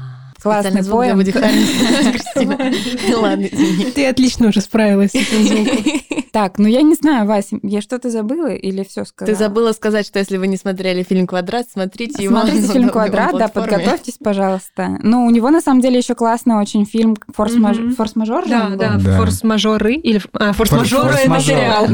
[0.45, 0.84] Классный
[2.12, 2.58] Кристина.
[3.17, 3.91] Ладно, извини.
[3.91, 6.01] Ты отлично уже справилась с этим звуком.
[6.31, 9.34] Так, ну я не знаю, Вась, я что-то забыла или все сказала?
[9.34, 12.38] Ты забыла сказать, что если вы не смотрели фильм «Квадрат», смотрите его.
[12.41, 14.99] Смотрите фильм «Квадрат», да, подготовьтесь, пожалуйста.
[15.01, 17.95] Ну, у него на самом деле еще классный очень фильм «Форс-маж- Мгм.
[17.95, 18.49] «Форс-мажор».
[18.49, 21.86] Да, да, форс-мажоры или а, форс-мажоры это сериал,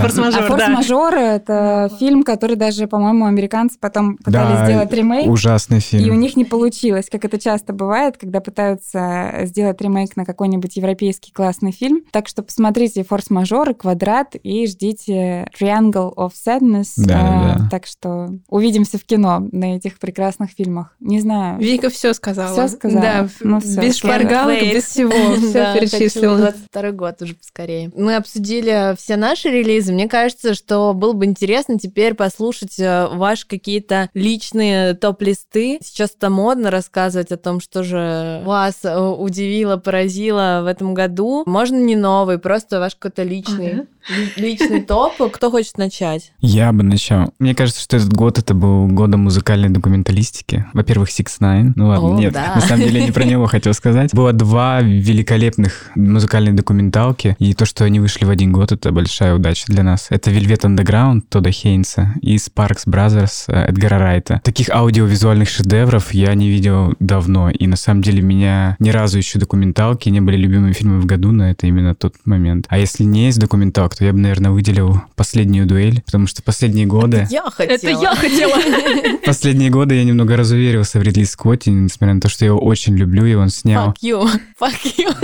[0.00, 0.46] форс-мажор, а.
[0.46, 5.28] «Форс-мажоры»— это фильм, который даже, по-моему, американцы потом пытались сделать ремейк.
[5.28, 6.06] Ужасный фильм.
[6.06, 10.76] И у них не получилось, как это часто бывает, когда пытаются сделать ремейк на какой-нибудь
[10.76, 12.02] европейский классный фильм.
[12.12, 16.90] Так что посмотрите «Форс-мажоры», «Квадрат» и ждите «Triangle of Sadness».
[16.96, 17.68] Да, А, да.
[17.70, 20.94] Так что увидимся в кино на этих прекрасных фильмах.
[21.00, 21.60] Не знаю.
[21.60, 22.52] Вика все сказала.
[22.52, 23.02] Всё сказала.
[23.02, 23.80] Да, Ну всё.
[23.82, 25.10] без шпаргалок, без всего.
[25.36, 26.36] Все Да, перечислила.
[26.36, 27.90] хочу 22 год уже поскорее.
[27.94, 29.92] Мы обсудили все наши релизы.
[29.92, 35.78] Мне кажется, что было бы интересно теперь послушать э, ваши какие-то личные топ-листы.
[35.82, 41.42] Сейчас это модно рассказывать о том, что же вас э, удивило, поразило в этом году.
[41.46, 43.84] Можно не новый, просто ваш какой-то личный, Ага.
[44.16, 45.12] ли- личный топ.
[45.32, 46.32] Кто хочет начать?
[46.40, 47.32] Я бы начал.
[47.38, 50.64] Мне кажется, что этот год это был годом музыкальной документалистики.
[50.72, 51.72] Во-первых, Six Nine.
[51.76, 52.52] Ну ладно, О, нет, да.
[52.54, 54.14] на самом деле не про него хотел сказать.
[54.14, 59.34] Было два великолепных музыкальных документалки, и то, что они вышли в один год, это большая
[59.34, 60.06] удача для нас.
[60.10, 64.40] Это Velvet Underground Тодда Хейнса и Sparks Brothers э, Эдгара Райта.
[64.44, 69.38] Таких аудиовизуальных шедевров я не видел давно, и на самом деле меня ни разу еще
[69.38, 72.66] документалки не были любимыми фильмами в году, но это именно тот момент.
[72.68, 76.86] А если не есть документалок, то я бы, наверное, выделил «Последнюю дуэль», потому что последние
[76.86, 77.26] годы...
[77.30, 77.76] Я хотела.
[77.76, 78.56] Это я хотела.
[79.24, 82.96] Последние годы я немного разуверился в Ридли Скотте, несмотря на то, что я его очень
[82.96, 83.90] люблю, и он снял...
[83.90, 84.28] Fuck you.
[84.60, 85.14] Fuck you.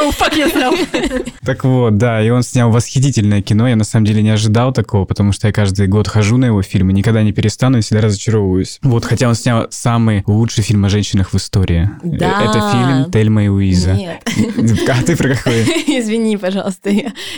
[0.00, 1.30] Go fuck yourself.
[1.44, 3.66] Так вот, да, и он снял восхитительное кино.
[3.68, 6.62] Я на самом деле не ожидал такого, потому что я каждый год хожу на его
[6.62, 8.78] фильмы, никогда не перестану и всегда разочаровываюсь.
[8.82, 11.90] Вот, хотя он снял самый лучший фильм о женщинах в истории.
[12.02, 12.42] Э, Да.
[12.42, 13.94] Это фильм «Тельма и Уиза».
[13.94, 14.22] Нет.
[14.90, 15.62] А ты про какой?
[15.86, 16.90] Извини, пожалуйста.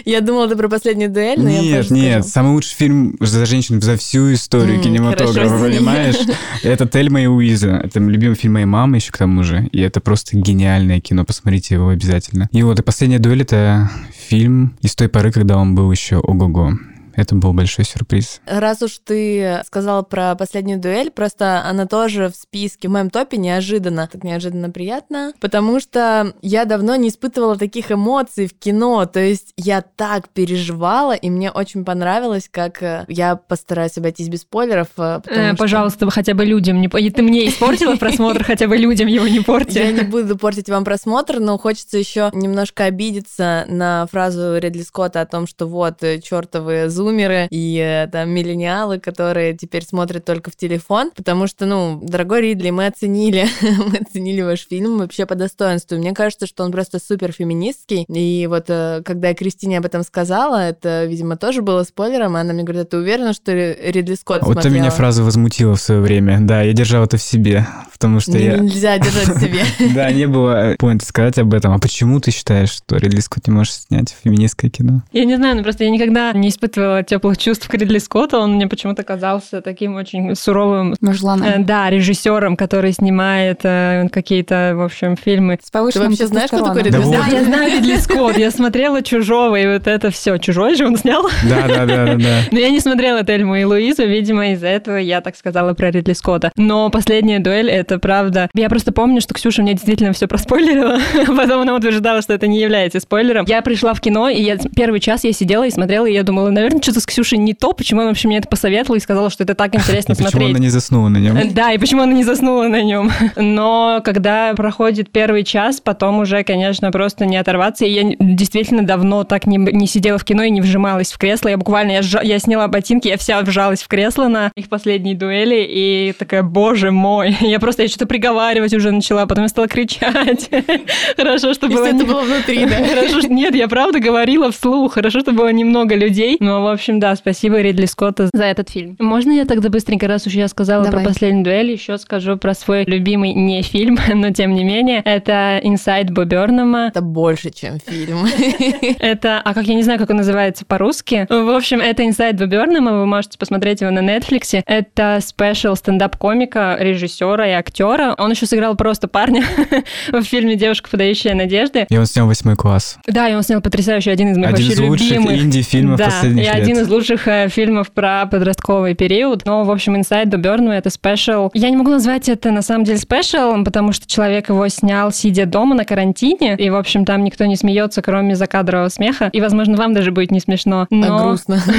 [0.04, 2.28] Я, думала, ты про последнюю дуэль, но Нет, нет, скажу.
[2.32, 6.16] самый лучший фильм за женщин за всю историю кинематографа, хорошо, понимаешь?
[6.62, 7.80] Это Тельма и Уиза.
[7.84, 9.68] Это любимый фильм моей мамы еще к тому же.
[9.72, 12.48] И это просто гениальное кино, посмотрите его обязательно.
[12.52, 16.72] И вот, и «Последняя дуэль»— это фильм из той поры, когда он был еще ого-го.
[17.14, 18.40] Это был большой сюрприз.
[18.46, 23.36] Раз уж ты сказала про последнюю дуэль, просто она тоже в списке, в моем топе
[23.36, 24.08] неожиданно.
[24.10, 29.06] Так неожиданно приятно, потому что я давно не испытывала таких эмоций в кино.
[29.06, 34.40] То есть я так переживала, и мне очень понравилось, как э, я постараюсь обойтись без
[34.40, 34.88] спойлеров.
[34.96, 36.88] э, Э, что Пожалуйста, хотя бы людям не...
[36.88, 39.78] Ты мне испортила просмотр, хотя бы людям его не порти.
[39.78, 45.20] Я не буду портить вам просмотр, но хочется еще немножко обидеться на фразу Редли Скотта
[45.20, 50.56] о том, что вот чертовы зумеры и э, там миллениалы, которые теперь смотрят только в
[50.56, 55.96] телефон, потому что, ну, дорогой Ридли, мы оценили, мы оценили ваш фильм вообще по достоинству.
[55.96, 60.02] Мне кажется, что он просто супер феминистский, и вот э, когда я Кристине об этом
[60.02, 64.14] сказала, это, видимо, тоже было спойлером, и она мне говорит, «А ты уверена, что Ридли
[64.14, 66.38] Скотт Вот это смотрела?» меня фраза возмутила в свое время.
[66.40, 68.58] Да, я держал это в себе, потому что я...
[68.58, 69.62] Нельзя держать в себе.
[69.94, 71.72] Да, не было поинта сказать об этом.
[71.72, 75.02] А почему ты считаешь, что Ридли Скотт не может снять феминистское кино?
[75.12, 78.38] Я не знаю, ну просто я никогда не испытывала теплых чувств к Ридли Скотту.
[78.38, 81.46] Он мне почему-то казался таким очень суровым, Мужланом.
[81.46, 85.58] э, да, режиссером, который снимает э, какие-то, в общем, фильмы.
[85.62, 87.14] С повышенным вообще знаешь, кто такой Ридли вот.
[87.14, 90.38] Да, я знаю Ридли Скотт, я смотрела «Чужого», и вот это все.
[90.38, 91.22] «Чужой» же он снял.
[91.48, 92.38] Да, да, да, да, да.
[92.50, 96.12] Но я не смотрела Тельму и Луизу, видимо, из-за этого я так сказала про Ридли
[96.12, 96.52] Скотта.
[96.56, 98.48] Но последняя дуэль, это правда.
[98.54, 102.60] Я просто помню, что Ксюша мне действительно все проспойлерила, потом она утверждала, что это не
[102.60, 103.46] является спойлером.
[103.48, 106.50] Я пришла в кино, и я первый час я сидела и смотрела, и я думала,
[106.50, 109.44] наверное, что-то с Ксюшей не то, почему она вообще мне это посоветовала и сказала, что
[109.44, 110.50] это так интересно И почему смотреть.
[110.50, 111.36] она не заснула на нем?
[111.36, 113.10] Э, Да, и почему она не заснула на нем.
[113.36, 117.84] Но когда проходит первый час, потом уже, конечно, просто не оторваться.
[117.84, 121.48] И я действительно давно так не, не сидела в кино и не вжималась в кресло.
[121.48, 125.14] Я буквально, я, сжа- я сняла ботинки, я вся вжалась в кресло на их последней
[125.14, 127.36] дуэли, и такая, боже мой.
[127.40, 130.48] Я просто, я что-то приговаривать уже начала, потом я стала кричать.
[131.16, 131.84] Хорошо, что было...
[131.86, 132.76] Это было внутри, да?
[132.84, 134.94] Хорошо, нет, я правда говорила вслух.
[134.94, 136.36] Хорошо, что было немного людей.
[136.40, 138.96] Но, в общем, да, спасибо Ридли Скотту за этот фильм.
[138.98, 141.02] Можно я тогда быстренько, раз уж я сказала Давай.
[141.04, 145.02] про последнюю дуэль, еще скажу про свой любимый не фильм, но тем не менее.
[145.04, 146.88] Это «Inside Бо Бёрнама».
[146.88, 148.26] Это больше, чем фильм.
[148.98, 151.26] Это, а как я не знаю, как он называется по-русски.
[151.28, 154.62] В общем, это «Inside Бо Бёрнама», вы можете посмотреть его на Netflix.
[154.66, 158.14] Это special стендап-комика, режиссера и актера.
[158.18, 159.44] Он еще сыграл просто парня
[160.12, 161.86] в фильме «Девушка, подающая надежды».
[161.88, 162.98] И он снял восьмой класс.
[163.06, 165.42] Да, и он снял потрясающий один из моих Один вообще из лучших любимых.
[165.42, 166.54] инди-фильмов да, последних лет.
[166.62, 169.44] Один из лучших э, фильмов про подростковый период.
[169.44, 171.50] Но, в общем, Inside Бо Бёрнама это special.
[171.54, 175.46] Я не могу назвать это на самом деле special, потому что человек его снял, сидя
[175.46, 176.56] дома на карантине.
[176.56, 179.30] И, в общем, там никто не смеется, кроме закадрового смеха.
[179.32, 180.86] И, возможно, вам даже будет не смешно.
[180.90, 181.18] Но...
[181.18, 181.62] А грустно.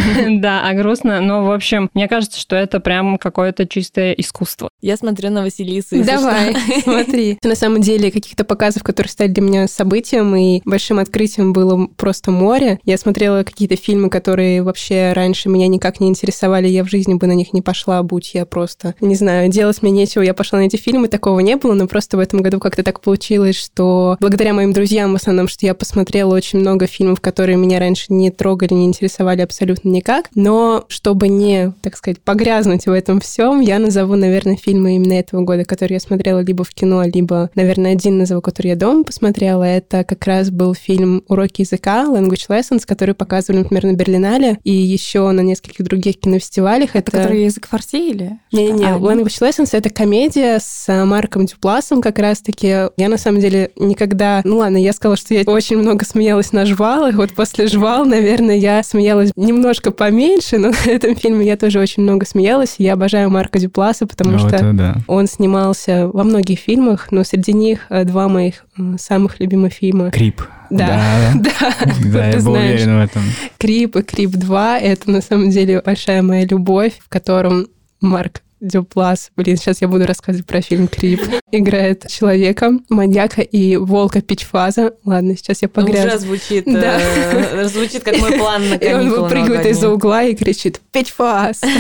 [0.44, 1.22] Да, а грустно.
[1.22, 4.70] Но, в общем, мне кажется, что это прям какое-то чистое искусство.
[4.82, 6.04] Я смотрю на Василису.
[6.04, 7.38] Давай, смотри.
[7.44, 12.32] На самом деле, каких-то показов, которые стали для меня событием и большим открытием было просто
[12.32, 12.80] море.
[12.84, 17.28] Я смотрела какие-то фильмы, которые вообще раньше меня никак не интересовали, я в жизни бы
[17.28, 20.64] на них не пошла, будь я просто, не знаю, делать мне нечего, я пошла на
[20.64, 24.52] эти фильмы, такого не было, но просто в этом году как-то так получилось, что благодаря
[24.56, 28.74] моим друзьям в основном, что я посмотрела очень много фильмов, которые меня раньше не трогали,
[28.74, 34.16] не интересовали абсолютно никак, но чтобы не, так сказать, погрязнуть в этом всем, я назову,
[34.16, 38.42] наверное, фильмы именно этого года, которые я смотрела либо в кино, либо, наверное, один назову,
[38.42, 39.64] который я дома посмотрела.
[39.64, 44.72] Это как раз был фильм «Уроки языка», Language Lessons, который показывали, например, на Берлинале и
[44.72, 46.92] еще на нескольких других кинофестивалях.
[46.96, 47.12] Это, это...
[47.12, 48.40] который язык фарси или?
[48.52, 52.68] Не-не, а, Language Lessons— это комедия с Марком Дюпласом как раз-таки.
[52.98, 54.42] Я, на самом деле, никогда...
[54.44, 57.16] Ну ладно, я сказала, что я очень много смеялась на жвалах.
[57.16, 62.04] Вот после жвал, наверное, я смеялась немножко поменьше, но на этом фильме я тоже очень
[62.04, 62.76] много смеялась.
[62.78, 64.98] Я обожаю Марка Дюпласа, потому ну, что да.
[65.08, 68.66] он снимался во многих фильмах, но среди них э, два моих
[68.98, 70.12] самых любимых фильма.
[70.12, 70.42] Крип.
[70.70, 71.52] Да, да,
[71.86, 73.24] да, да я был уверен в этом.
[73.58, 77.68] Крип и Крип 2— это на самом деле большая моя любовь, в котором
[78.02, 79.32] Марк Дюплас.
[79.36, 81.22] Блин, сейчас я буду рассказывать про фильм «Крип».
[81.52, 84.94] Играет человека, маньяка и волка Пичфаза.
[85.04, 86.08] Ладно, сейчас я погрязну.
[86.08, 86.98] Уже звучит, да.
[87.00, 91.62] э, звучит как мой план на И он выпрыгивает из-за угла и кричит «Пичфаз!».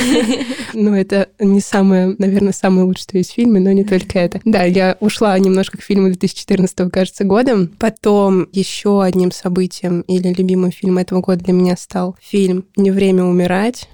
[0.75, 4.41] Ну, это не самое, наверное, самое лучшее, что есть в фильме, но не только это.
[4.43, 7.67] Да, я ушла немножко к фильму 2014, кажется, года.
[7.77, 13.23] Потом еще одним событием или любимым фильмом этого года для меня стал фильм «Не время
[13.23, 13.87] умирать».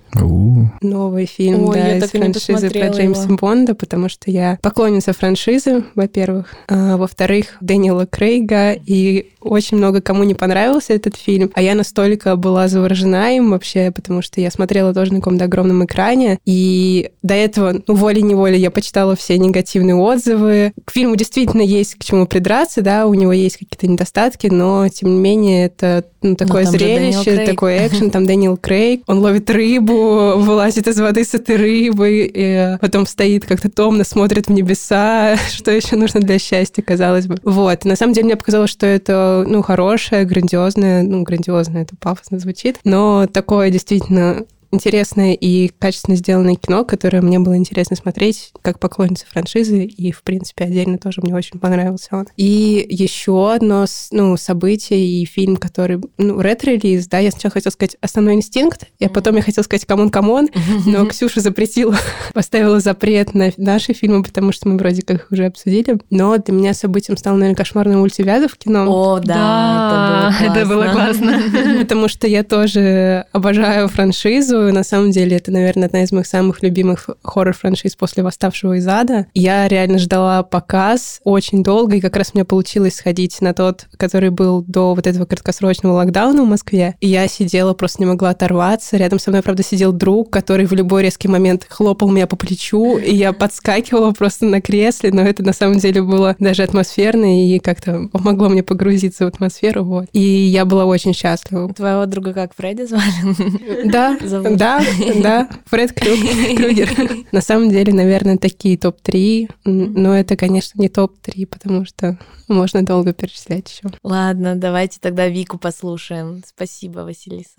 [0.82, 3.38] Новый фильм Ой, да, из франшизы про Джеймса его.
[3.38, 6.54] Бонда, потому что я поклонница франшизы, во-первых.
[6.68, 12.36] А, во-вторых, Дэниела Крейга, и очень много кому не понравился этот фильм, а я настолько
[12.36, 17.34] была заворожена им вообще, потому что я смотрела тоже на каком-то огромном экране, и до
[17.34, 20.74] этого, ну, волей-неволей я почитала все негативные отзывы.
[20.86, 25.14] К фильму действительно есть к чему придраться, да, у него есть какие-то недостатки, но, тем
[25.14, 30.88] не менее, это ну, такое зрелище, такой экшен, там Дэниел Крейг, он ловит рыбу, вылазит
[30.88, 35.96] из воды с этой рыбой, и потом стоит как-то томно, смотрит в небеса, что еще
[35.96, 37.38] нужно для счастья, казалось бы.
[37.44, 42.40] Вот, на самом деле мне показалось, что это, ну, хорошее, грандиозное, ну, грандиозное, это пафосно
[42.40, 48.80] звучит, но такое действительно интересное и качественно сделанное кино, которое мне было интересно смотреть, как
[48.80, 52.28] поклонница франшизы, и, в принципе, отдельно тоже мне очень понравился он.
[52.38, 57.98] И еще одно ну, событие и фильм, который, ну, ретро-релиз, да, я сначала хотела сказать
[58.02, 60.50] «Основной инстинкт», а потом я хотела сказать «Камон-камон»,
[60.86, 61.96] но Ксюша запретила,
[62.34, 66.00] поставила запрет на наши фильмы, потому что мы вроде как их уже обсудили.
[66.10, 68.86] Но для меня событием стал, наверное, «Кошмарная улица Вязов» в кино.
[68.88, 71.42] О, да, это было классно.
[71.80, 74.74] Потому что я тоже обожаю франшизу, рассказываю.
[74.74, 79.28] На самом деле, это, наверное, одна из моих самых любимых хоррор-франшиз после «Восставшего из ада».
[79.34, 83.88] Я реально ждала показ очень долго, и как раз у меня получилось сходить на тот,
[83.98, 86.96] который был до вот этого краткосрочного локдауна в Москве.
[87.00, 88.98] И я сидела, просто не могла оторваться.
[88.98, 92.98] Рядом со мной, правда, сидел друг, который в любой резкий момент хлопал меня по плечу,
[92.98, 97.60] и я подскакивала просто на кресле, но это на самом деле было даже атмосферно и
[97.60, 99.84] как-то помогло мне погрузиться в атмосферу.
[99.84, 100.06] Вот.
[100.14, 101.74] И я была очень счастлива.
[101.74, 103.90] Твоего друга как Фредди звали?
[103.90, 104.18] Да,
[104.56, 104.82] да,
[105.22, 106.90] да, Фред Крюгер.
[107.32, 113.14] На самом деле, наверное, такие топ-3, но это, конечно, не топ-3, потому что можно долго
[113.14, 113.96] перечислять еще.
[114.04, 116.44] Ладно, давайте тогда Вику послушаем.
[116.46, 117.58] Спасибо, Василиса.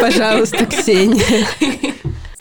[0.00, 1.46] Пожалуйста, Ксения.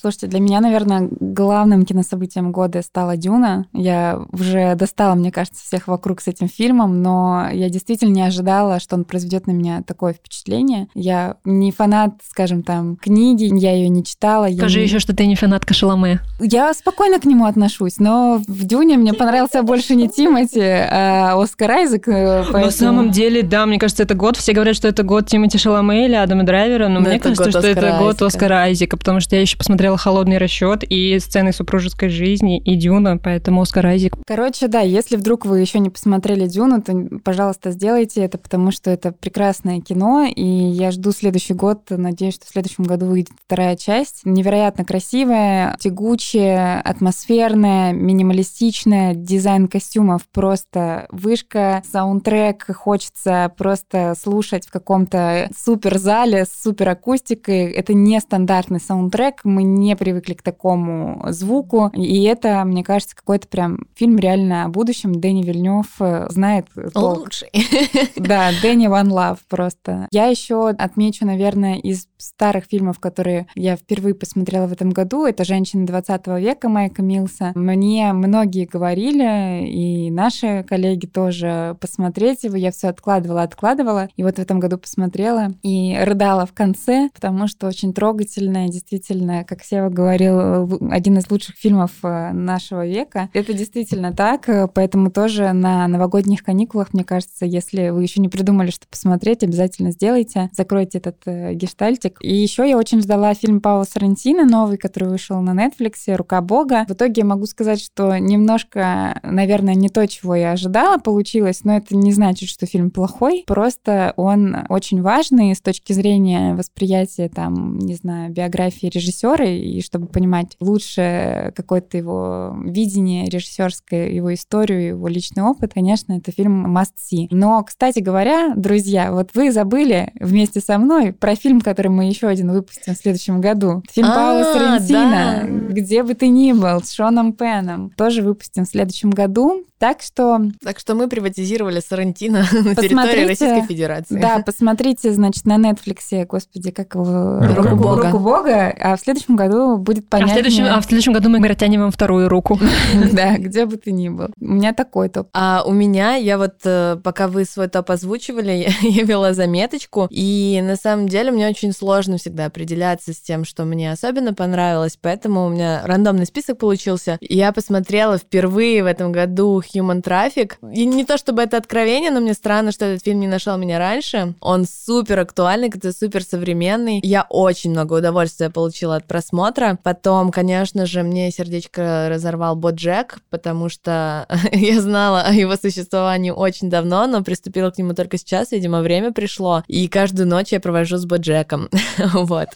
[0.06, 3.65] Слушайте, для меня, наверное, главным кинособытием года стала «Дюна».
[3.74, 8.80] Я уже достала, мне кажется, всех вокруг с этим фильмом, но я действительно не ожидала,
[8.80, 10.89] что он произведет на меня такое впечатление.
[10.94, 14.48] Я не фанат, скажем, там, книги, я ее не читала.
[14.56, 14.86] Скажи не...
[14.86, 16.20] еще, что ты не фанатка Шаломе.
[16.39, 21.72] Я спокойно к нему отношусь, но в «Дюне» мне понравился больше не Тимати, а Оскар
[21.72, 22.08] Айзек.
[22.10, 22.65] Э, поэтому...
[22.65, 24.38] На самом деле, да, мне кажется, это год.
[24.38, 27.58] Все говорят, что это год Тимати Шаломе или Адама Драйвера, но, но мне кажется, что
[27.58, 31.52] Оскара это год Оскара Айзека, потому что я еще посмотрела смотрела «Холодный расчет» и «Сцены
[31.52, 34.16] супружеской жизни», и «Дюна», поэтому Оскар Айзек.
[34.26, 38.92] Короче, да, если вдруг вы еще не посмотрели «Дюну», то, пожалуйста, сделайте это, потому что
[38.92, 43.76] это прекрасное кино, и я жду следующий год, надеюсь, что в следующем году выйдет вторая
[43.76, 44.22] часть.
[44.26, 55.50] Невероятно красивая, тягучая, атмосферная, минималистичная, дизайн костюмов просто вышка, саундтрек хочется просто слушать в каком-то
[55.58, 57.72] супер зале с супер акустикой.
[57.72, 63.48] Это не стандартный саундтрек, мы не привыкли к такому звуку, и это, мне кажется, какой-то
[63.48, 65.19] прям фильм реально о будущем.
[65.19, 67.19] Дэнни Вильнев э, знает толк.
[67.19, 67.50] Лучший.
[68.15, 70.08] Да, Дэнни One Love просто.
[70.12, 75.43] Я еще отмечу, наверное, из старых фильмов, которые я впервые посмотрела в этом году, это
[75.43, 77.51] «Женщины 20 века» Майка Милса.
[77.55, 82.55] Мне многие говорили, и наши коллеги тоже, посмотреть его.
[82.55, 84.10] Я все откладывала, откладывала.
[84.16, 89.43] И вот в этом году посмотрела и рыдала в конце, потому что очень трогательная, действительно,
[89.43, 93.30] как Сева говорил, один из лучших фильмов э, нашего века.
[93.34, 98.71] Это действительно так, поэтому тоже на новогодних каникулах, мне кажется, если вы еще не придумали,
[98.71, 102.19] что посмотреть, обязательно сделайте, закройте этот э, гештальтик.
[102.21, 106.86] И еще я очень ждала фильм Паула Сарантино, новый, который вышел на Netflix, «Рука Бога».
[106.88, 111.97] В итоге могу сказать, что немножко, наверное, не то, чего я ожидала, получилось, но это
[111.97, 113.43] не значит, что фильм плохой.
[113.45, 120.07] Просто он очень важный с точки зрения восприятия, там, не знаю, биографии режиссера, и чтобы
[120.07, 126.93] понимать лучше какое-то его видение режиссерское, его историю, его личный опыт, конечно, это фильм must
[126.97, 127.28] see.
[127.32, 132.28] Но, кстати говоря, друзья, вот вы забыли вместе со мной про фильм, который мы еще
[132.28, 133.84] один выпустим в следующем году.
[133.91, 135.74] Фильм Паула А, Соррентино да.
[135.74, 137.91] «Где бы ты ни был» с Шоном Пеном.
[137.97, 139.63] Тоже выпустим в следующем году.
[139.78, 143.28] Так что Так что мы приватизировали Сарантино на территории Посмотрите.
[143.28, 144.20] Российской Федерации.
[144.20, 147.39] Да, посмотрите, значит, на Netflix, господи, как его...
[147.55, 148.03] Руку Бога.
[148.05, 149.45] Руку Бога, а в следующем году
[149.78, 152.60] будет А в, следующем, а в следующем году мы протянем вам вторую руку.
[153.14, 154.30] Да, где бы ты ни был.
[154.39, 155.30] У меня такой топ.
[155.34, 160.08] А у меня, я вот, э, пока вы свой топ озвучивали, я, я вела заметочку,
[160.10, 164.98] и на самом деле мне очень сложно всегда определяться с тем, что мне особенно понравилось,
[165.00, 167.18] поэтому у меня рандомный список получился.
[167.22, 172.20] Я посмотрела впервые в этом году Human Traffic, и не то чтобы это откровение, но
[172.20, 174.34] мне странно, что этот фильм не нашел меня раньше.
[174.41, 177.00] Он супер актуальный, это супер современный.
[177.04, 179.35] Я очень много удовольствия получила от просмотра.
[179.84, 186.70] Потом, конечно же, мне сердечко разорвал Боджек, потому что я знала о его существовании очень
[186.70, 189.64] давно, но приступила к нему только сейчас, видимо, время пришло.
[189.68, 191.70] И каждую ночь я провожу с Боджеком.
[192.14, 192.50] Вот.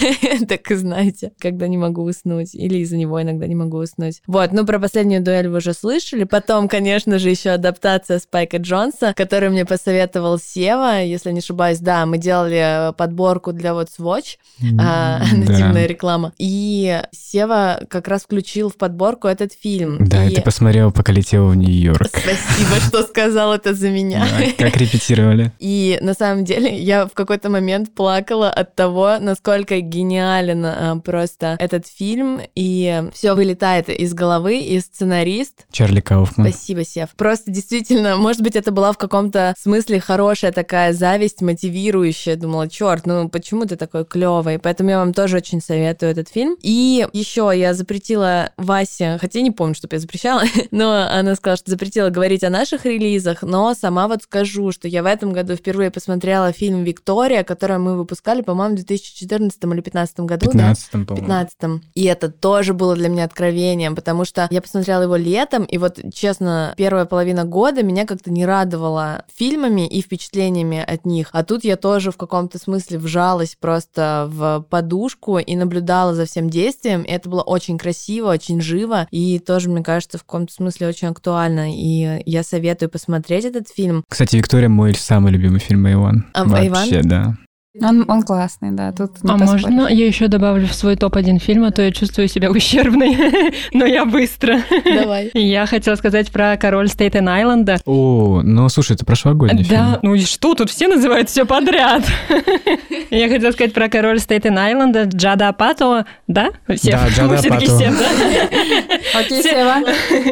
[0.48, 2.54] Так и знаете, когда не могу уснуть.
[2.54, 4.22] Или из-за него иногда не могу уснуть.
[4.26, 6.24] Вот, ну про последнюю дуэль вы уже слышали.
[6.24, 11.78] Потом, конечно же, еще адаптация Спайка Джонса, который мне посоветовал Сева, если не ошибаюсь.
[11.78, 14.36] Да, мы делали подборку для What's Watch,
[14.80, 15.36] а, Да.
[15.36, 16.32] нативная реклама.
[16.38, 19.98] И Сева как раз включил в подборку этот фильм.
[20.08, 22.08] Да, И ты посмотрел, пока летел в Нью-Йорк.
[22.08, 24.26] Спасибо, что сказал это за меня.
[24.38, 25.52] Да, Как репетировали.
[25.58, 31.56] И на самом деле я в какой-то момент плакала от того, насколько гениален а, просто
[31.58, 35.66] этот фильм, и все вылетает из головы, и сценарист.
[35.70, 36.48] Чарли Кауфман.
[36.48, 37.10] Спасибо, Сев.
[37.16, 42.36] Просто действительно, может быть, это была в каком-то смысле хорошая такая зависть, мотивирующая.
[42.36, 44.58] Думала, черт, ну почему ты такой клевый?
[44.58, 46.56] Поэтому я вам тоже очень советую этот фильм.
[46.62, 51.70] И еще я запретила Васе, хотя не помню, что я запрещала, но она сказала, что
[51.70, 55.90] запретила говорить о наших релизах, но сама вот скажу, что я в этом году впервые
[55.90, 60.74] посмотрела фильм «Виктория», который мы выпускали, по-моему, в 2014 или 2015 году, да?
[60.74, 61.16] 15 по-моему.
[61.16, 61.56] 15
[61.94, 65.98] И это тоже было для меня откровением, потому что я посмотрела его летом, и вот,
[66.12, 71.28] честно, первая половина года меня как-то не радовала фильмами и впечатлениями от них.
[71.32, 76.50] А тут я тоже в каком-то смысле вжалась просто в подушку и наблюдала за всем
[76.50, 77.02] действием.
[77.02, 81.08] И это было очень красиво, очень живо, и тоже, мне кажется, в каком-то смысле очень
[81.08, 81.74] актуально.
[81.74, 84.04] И я советую посмотреть этот фильм.
[84.08, 86.26] Кстати, Виктория мой самый любимый фильм Иван.
[86.34, 87.36] А, Вообще, да.
[87.80, 89.62] Он, он классный, да, тут не А поспоришь.
[89.64, 93.16] можно я еще добавлю в свой топ-1 фильм, а то я чувствую себя ущербной,
[93.72, 94.60] но я быстро.
[94.84, 95.30] Давай.
[95.34, 97.78] Я хотела сказать про «Король Стейтен-Айленда».
[97.84, 99.78] О, ну слушай, это прошлогодний фильм.
[99.78, 102.02] Да, ну и что, тут все называют все подряд.
[103.10, 106.50] Я хотела сказать про «Король Стейтен-Айленда» Джада Апатова, да?
[106.68, 106.92] Сев?
[106.92, 107.60] Да, Джада Мы.
[107.66, 109.18] Сев, да?
[109.20, 109.76] Окей, Сева.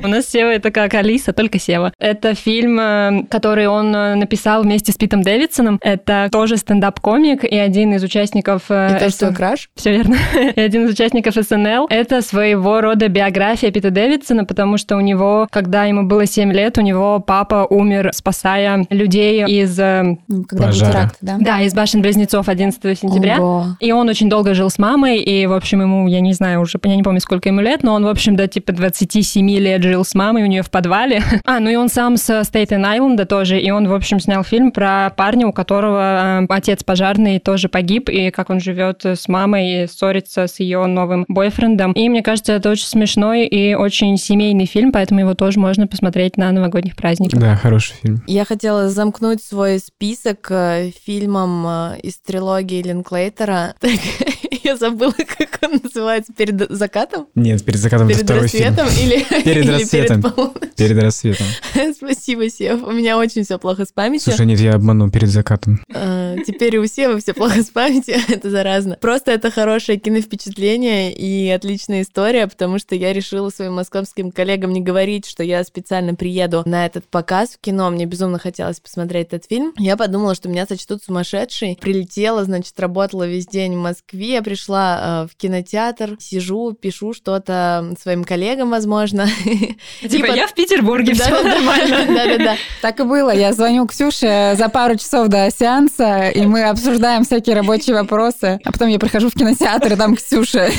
[0.03, 1.93] У нас Сева это как Алиса, только Сева.
[1.99, 5.79] Это фильм, э, который он э, написал вместе с Питом Дэвидсоном.
[5.83, 8.71] Это тоже стендап-комик, комик и один из участников...
[8.71, 9.69] Это что, краш?
[9.75, 10.17] Все верно.
[10.55, 11.87] и один из участников СНЛ.
[11.91, 16.79] Это своего рода биография Пита Дэвидсона, потому что у него, когда ему было 7 лет,
[16.79, 19.79] у него папа умер, спасая людей из...
[19.79, 20.17] Э,
[20.49, 21.37] когда был теракт, да?
[21.41, 23.41] Да, из башен-близнецов 11 сентября.
[23.41, 23.67] Ого.
[23.81, 26.79] И он очень долго жил с мамой, и, в общем, ему, я не знаю уже,
[26.83, 30.05] я не помню, сколько ему лет, но он, в общем, до типа 27 лет жил
[30.05, 31.23] с мамой у нее в подвале.
[31.45, 35.11] а, ну и он сам с Стейтен-Айленда тоже, и он, в общем, снял фильм про
[35.17, 36.83] парня, у которого э, отец
[37.17, 41.93] пожарный тоже погиб, и как он живет с мамой и ссорится с ее новым бойфрендом.
[41.93, 46.37] И мне кажется, это очень смешной и очень семейный фильм, поэтому его тоже можно посмотреть
[46.37, 47.41] на новогодних праздниках.
[47.41, 48.23] Да, хороший фильм.
[48.27, 53.75] Я хотела замкнуть свой список э, фильмом э, из трилогии Линклейтера.
[54.67, 56.33] Я забыла, как он называется.
[56.33, 57.29] Перед закатом?
[57.37, 59.13] Нет, перед закатом перед второй рассветом фильм.
[59.13, 60.23] Или, перед или рассветом.
[60.23, 61.47] Перед, перед рассветом.
[61.97, 62.83] Спасибо, Сев.
[62.83, 64.33] У меня очень все плохо с памятью.
[64.33, 65.81] Слушай, нет, я обманул перед закатом.
[65.95, 68.17] А, теперь у Сева все плохо с памятью.
[68.29, 68.97] это заразно.
[69.01, 74.81] Просто это хорошее киновпечатление и отличная история, потому что я решила своим московским коллегам не
[74.81, 77.91] говорить, что я специально приеду на этот показ в кино.
[77.91, 79.73] Мне безумно хотелось посмотреть этот фильм.
[79.79, 81.79] Я подумала, что меня сочтут сумасшедшей.
[81.81, 84.33] Прилетела, значит, работала весь день в Москве.
[84.33, 89.29] Я пришла э, в кинотеатр, сижу, пишу что-то своим коллегам, возможно.
[90.01, 91.99] Типа, я в Петербурге, все нормально.
[92.09, 92.57] Да-да-да.
[92.83, 93.33] Так и было.
[93.33, 98.61] Я звоню Ксюше за пару часов до сеанса, и мы обсуждаем всякие рабочие вопросы.
[98.65, 100.71] А потом я прихожу в кинотеатр, и там Ксюша.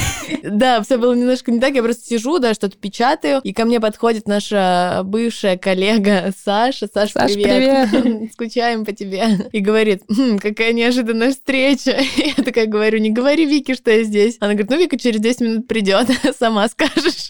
[0.44, 1.74] Да, все было немножко не так.
[1.74, 6.88] Я просто сижу, да, что-то печатаю, и ко мне подходит наша бывшая коллега Саша.
[6.94, 7.90] Саша, Саш, привет.
[7.92, 8.32] привет.
[8.34, 9.50] Скучаем по тебе.
[9.52, 11.98] И говорит, хм, какая неожиданная встреча.
[12.18, 14.38] Я такая говорю, не говори Вике, что я здесь.
[14.40, 16.08] Она говорит, ну Вика через 10 минут придет,
[16.40, 17.30] сама скажешь.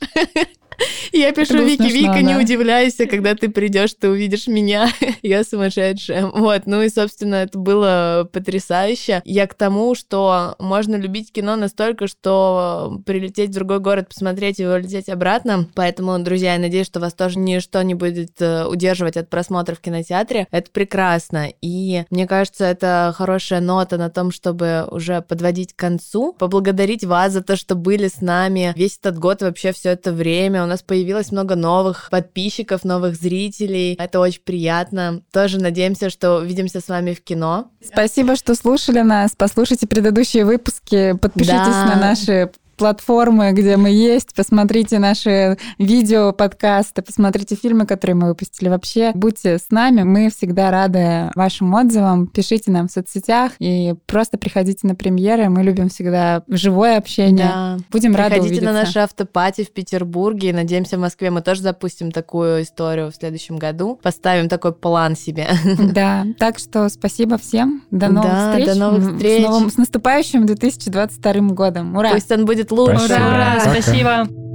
[1.11, 4.89] Я пишу Вики, Вика, не удивляйся, когда ты придешь, ты увидишь меня.
[5.21, 6.27] Я сумасшедшая.
[6.27, 9.21] Вот, ну и, собственно, это было потрясающе.
[9.25, 14.73] Я к тому, что можно любить кино настолько, что прилететь в другой город, посмотреть его,
[14.73, 15.67] улететь обратно.
[15.73, 19.79] Поэтому, друзья, я надеюсь, что вас тоже ничто не будет э, удерживать от просмотра в
[19.79, 20.47] кинотеатре.
[20.51, 21.47] Это прекрасно.
[21.61, 26.33] И мне кажется, это хорошая нота на том, чтобы уже подводить к концу.
[26.33, 30.66] Поблагодарить вас за то, что были с нами весь этот год, вообще все это время
[30.67, 33.95] у нас появилось много новых подписчиков, новых зрителей.
[33.95, 35.21] Это очень приятно.
[35.31, 37.71] Тоже надеемся, что увидимся с вами в кино.
[37.83, 39.31] Спасибо, что слушали нас.
[39.35, 41.13] Послушайте предыдущие выпуски.
[41.13, 41.85] Подпишитесь да.
[41.85, 44.33] на наши платформы, где мы есть.
[44.35, 48.69] Посмотрите наши видео, подкасты, посмотрите фильмы, которые мы выпустили.
[48.69, 50.03] Вообще, будьте с нами.
[50.03, 52.27] Мы всегда рады вашим отзывам.
[52.27, 55.49] Пишите нам в соцсетях и просто приходите на премьеры.
[55.49, 57.47] Мы любим всегда живое общение.
[57.47, 57.77] Да.
[57.91, 58.65] Будем Приходите рады увидеться.
[58.65, 60.53] на наши автопати в Петербурге.
[60.53, 63.99] Надеемся, в Москве мы тоже запустим такую историю в следующем году.
[64.01, 65.47] Поставим такой план себе.
[65.97, 67.83] Да, так что спасибо всем.
[67.91, 68.67] До новых да, встреч.
[68.67, 69.41] До новых встреч.
[69.41, 71.95] С, новым, с наступающим 2022 годом.
[71.95, 72.11] Ура!
[72.11, 72.97] Пусть он будет лучше.
[72.97, 73.27] Спасибо.
[73.27, 74.46] Ура, спасибо.